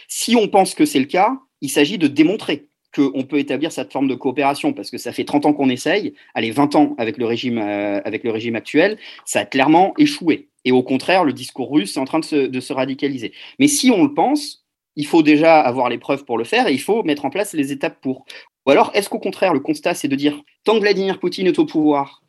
Si 0.07 0.37
on 0.37 0.47
pense 0.47 0.73
que 0.73 0.85
c'est 0.85 0.99
le 0.99 1.05
cas, 1.05 1.37
il 1.59 1.69
s'agit 1.69 1.97
de 1.97 2.07
démontrer 2.07 2.69
qu'on 2.99 3.23
peut 3.23 3.39
établir 3.39 3.71
cette 3.71 3.91
forme 3.91 4.07
de 4.07 4.15
coopération, 4.15 4.73
parce 4.73 4.89
que 4.89 4.97
ça 4.97 5.11
fait 5.11 5.23
30 5.23 5.45
ans 5.45 5.53
qu'on 5.53 5.69
essaye, 5.69 6.13
allez, 6.33 6.51
20 6.51 6.75
ans 6.75 6.95
avec 6.97 7.17
le 7.17 7.25
régime, 7.25 7.59
euh, 7.59 8.01
avec 8.03 8.23
le 8.23 8.31
régime 8.31 8.55
actuel, 8.55 8.97
ça 9.25 9.41
a 9.41 9.45
clairement 9.45 9.93
échoué. 9.97 10.49
Et 10.65 10.71
au 10.71 10.83
contraire, 10.83 11.23
le 11.23 11.33
discours 11.33 11.71
russe 11.71 11.95
est 11.95 11.99
en 11.99 12.05
train 12.05 12.19
de 12.19 12.25
se, 12.25 12.35
de 12.35 12.59
se 12.59 12.73
radicaliser. 12.73 13.31
Mais 13.59 13.67
si 13.67 13.91
on 13.91 14.03
le 14.03 14.13
pense, 14.13 14.65
il 14.95 15.05
faut 15.05 15.23
déjà 15.23 15.61
avoir 15.61 15.89
les 15.89 15.97
preuves 15.97 16.25
pour 16.25 16.37
le 16.37 16.43
faire 16.43 16.67
et 16.67 16.73
il 16.73 16.81
faut 16.81 17.03
mettre 17.03 17.23
en 17.25 17.29
place 17.29 17.53
les 17.53 17.71
étapes 17.71 18.01
pour. 18.01 18.25
Ou 18.65 18.71
alors, 18.71 18.91
est-ce 18.93 19.09
qu'au 19.09 19.19
contraire, 19.19 19.53
le 19.53 19.59
constat, 19.59 19.93
c'est 19.93 20.07
de 20.07 20.15
dire, 20.15 20.41
tant 20.65 20.73
que 20.73 20.79
Vladimir 20.79 21.19
Poutine 21.19 21.47
est 21.47 21.59
au 21.59 21.65
pouvoir, 21.65 22.21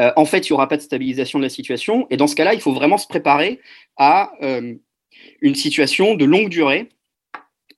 euh, 0.00 0.12
en 0.16 0.24
fait, 0.24 0.48
il 0.48 0.52
n'y 0.52 0.54
aura 0.54 0.68
pas 0.68 0.76
de 0.76 0.82
stabilisation 0.82 1.38
de 1.38 1.44
la 1.44 1.48
situation. 1.48 2.06
Et 2.10 2.16
dans 2.16 2.26
ce 2.26 2.34
cas-là, 2.34 2.54
il 2.54 2.60
faut 2.60 2.72
vraiment 2.72 2.98
se 2.98 3.06
préparer 3.06 3.60
à 3.96 4.32
euh, 4.42 4.74
une 5.40 5.54
situation 5.54 6.14
de 6.14 6.24
longue 6.24 6.48
durée 6.48 6.88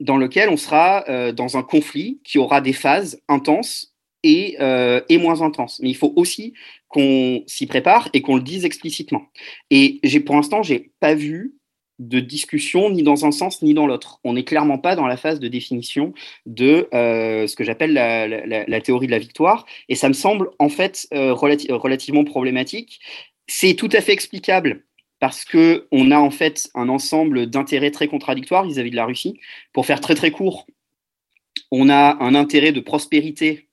dans 0.00 0.16
lequel 0.16 0.48
on 0.48 0.56
sera 0.56 1.04
euh, 1.08 1.32
dans 1.32 1.56
un 1.56 1.62
conflit 1.62 2.20
qui 2.24 2.38
aura 2.38 2.60
des 2.60 2.72
phases 2.72 3.20
intenses 3.28 3.94
et, 4.22 4.56
euh, 4.60 5.00
et 5.08 5.18
moins 5.18 5.42
intenses. 5.42 5.78
Mais 5.82 5.90
il 5.90 5.96
faut 5.96 6.12
aussi 6.16 6.54
qu'on 6.88 7.44
s'y 7.46 7.66
prépare 7.66 8.08
et 8.12 8.22
qu'on 8.22 8.36
le 8.36 8.42
dise 8.42 8.64
explicitement. 8.64 9.26
Et 9.70 10.00
pour 10.24 10.34
l'instant, 10.34 10.62
j'ai 10.62 10.92
pas 11.00 11.14
vu 11.14 11.54
de 11.98 12.18
discussion 12.18 12.88
ni 12.88 13.02
dans 13.02 13.26
un 13.26 13.30
sens 13.30 13.60
ni 13.60 13.74
dans 13.74 13.86
l'autre. 13.86 14.20
On 14.24 14.32
n'est 14.32 14.44
clairement 14.44 14.78
pas 14.78 14.96
dans 14.96 15.06
la 15.06 15.18
phase 15.18 15.38
de 15.38 15.48
définition 15.48 16.14
de 16.46 16.88
euh, 16.94 17.46
ce 17.46 17.54
que 17.54 17.62
j'appelle 17.62 17.92
la, 17.92 18.80
théorie 18.80 19.06
de 19.06 19.12
la 19.12 19.18
victoire. 19.18 19.66
Et 19.90 19.94
ça 19.94 20.08
me 20.08 20.14
semble 20.14 20.50
en 20.58 20.70
fait 20.70 21.06
relativement 21.12 22.24
problématique. 22.24 23.00
C'est 23.46 23.74
tout 23.74 23.90
à 23.92 24.00
fait 24.00 24.12
explicable 24.12 24.84
parce 25.20 25.44
qu'on 25.44 26.10
a 26.10 26.18
en 26.18 26.30
fait 26.30 26.70
un 26.74 26.88
ensemble 26.88 27.46
d'intérêts 27.46 27.90
très 27.90 28.08
contradictoires 28.08 28.64
vis-à-vis 28.64 28.90
de 28.90 28.96
la 28.96 29.04
Russie. 29.04 29.38
Pour 29.72 29.86
faire 29.86 30.00
très 30.00 30.14
très 30.14 30.30
court, 30.30 30.66
on 31.70 31.88
a 31.88 32.16
un 32.20 32.34
intérêt 32.34 32.72
de 32.72 32.80
prospérité 32.80 33.68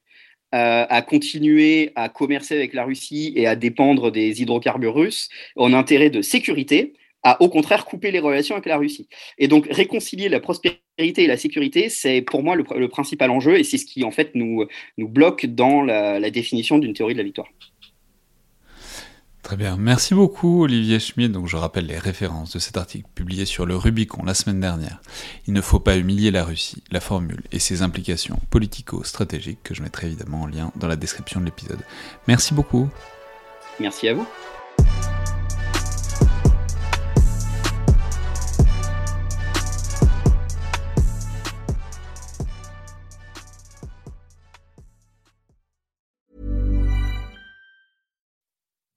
euh, 0.53 0.85
à 0.89 1.01
continuer 1.01 1.91
à 1.95 2.09
commercer 2.09 2.55
avec 2.55 2.73
la 2.73 2.85
Russie 2.85 3.33
et 3.35 3.47
à 3.47 3.55
dépendre 3.55 4.11
des 4.11 4.41
hydrocarbures 4.41 4.93
russes. 4.93 5.29
On 5.55 5.73
un 5.73 5.77
intérêt 5.77 6.09
de 6.09 6.21
sécurité 6.21 6.93
à 7.23 7.41
au 7.41 7.49
contraire 7.49 7.85
couper 7.85 8.11
les 8.11 8.19
relations 8.19 8.55
avec 8.55 8.65
la 8.65 8.77
Russie. 8.77 9.07
Et 9.37 9.47
donc 9.47 9.67
réconcilier 9.69 10.29
la 10.29 10.39
prospérité 10.39 10.79
et 10.97 11.27
la 11.27 11.37
sécurité, 11.37 11.89
c'est 11.89 12.21
pour 12.21 12.43
moi 12.43 12.55
le, 12.55 12.87
principal 12.87 13.31
enjeu 13.31 13.57
et 13.57 13.63
c'est 13.63 13.77
ce 13.77 13.85
qui 13.85 14.03
en 14.03 14.11
fait 14.11 14.35
nous 14.35 14.67
bloque 14.97 15.45
dans 15.45 15.81
la 15.81 16.29
définition 16.29 16.77
d'une 16.77 16.93
théorie 16.93 17.13
de 17.13 17.19
la 17.19 17.25
victoire. 17.25 17.49
Très 19.47 19.55
bien, 19.55 19.77
merci 19.77 20.13
beaucoup 20.13 20.63
Olivier 20.63 20.99
Schmidt. 20.99 21.31
Donc 21.31 21.47
je 21.47 21.55
rappelle 21.55 21.85
les 21.85 21.97
références 21.97 22.51
de 22.51 22.59
cet 22.59 22.75
article 22.75 23.07
publié 23.15 23.45
sur 23.45 23.65
le 23.65 23.77
Rubicon 23.77 24.25
la 24.25 24.33
semaine 24.33 24.59
dernière. 24.59 25.01
Il 25.47 25.53
ne 25.53 25.61
faut 25.61 25.79
pas 25.79 25.95
humilier 25.95 26.31
la 26.31 26.43
Russie, 26.43 26.83
la 26.91 26.99
formule 26.99 27.41
et 27.53 27.59
ses 27.59 27.81
implications 27.81 28.41
politico-stratégiques 28.49 29.63
que 29.63 29.73
je 29.73 29.83
mettrai 29.83 30.07
évidemment 30.07 30.41
en 30.41 30.47
lien 30.47 30.73
dans 30.75 30.89
la 30.89 30.97
description 30.97 31.39
de 31.39 31.45
l'épisode. 31.45 31.79
Merci 32.27 32.53
beaucoup. 32.53 32.89
Merci 33.79 34.09
à 34.09 34.15
vous. 34.15 34.27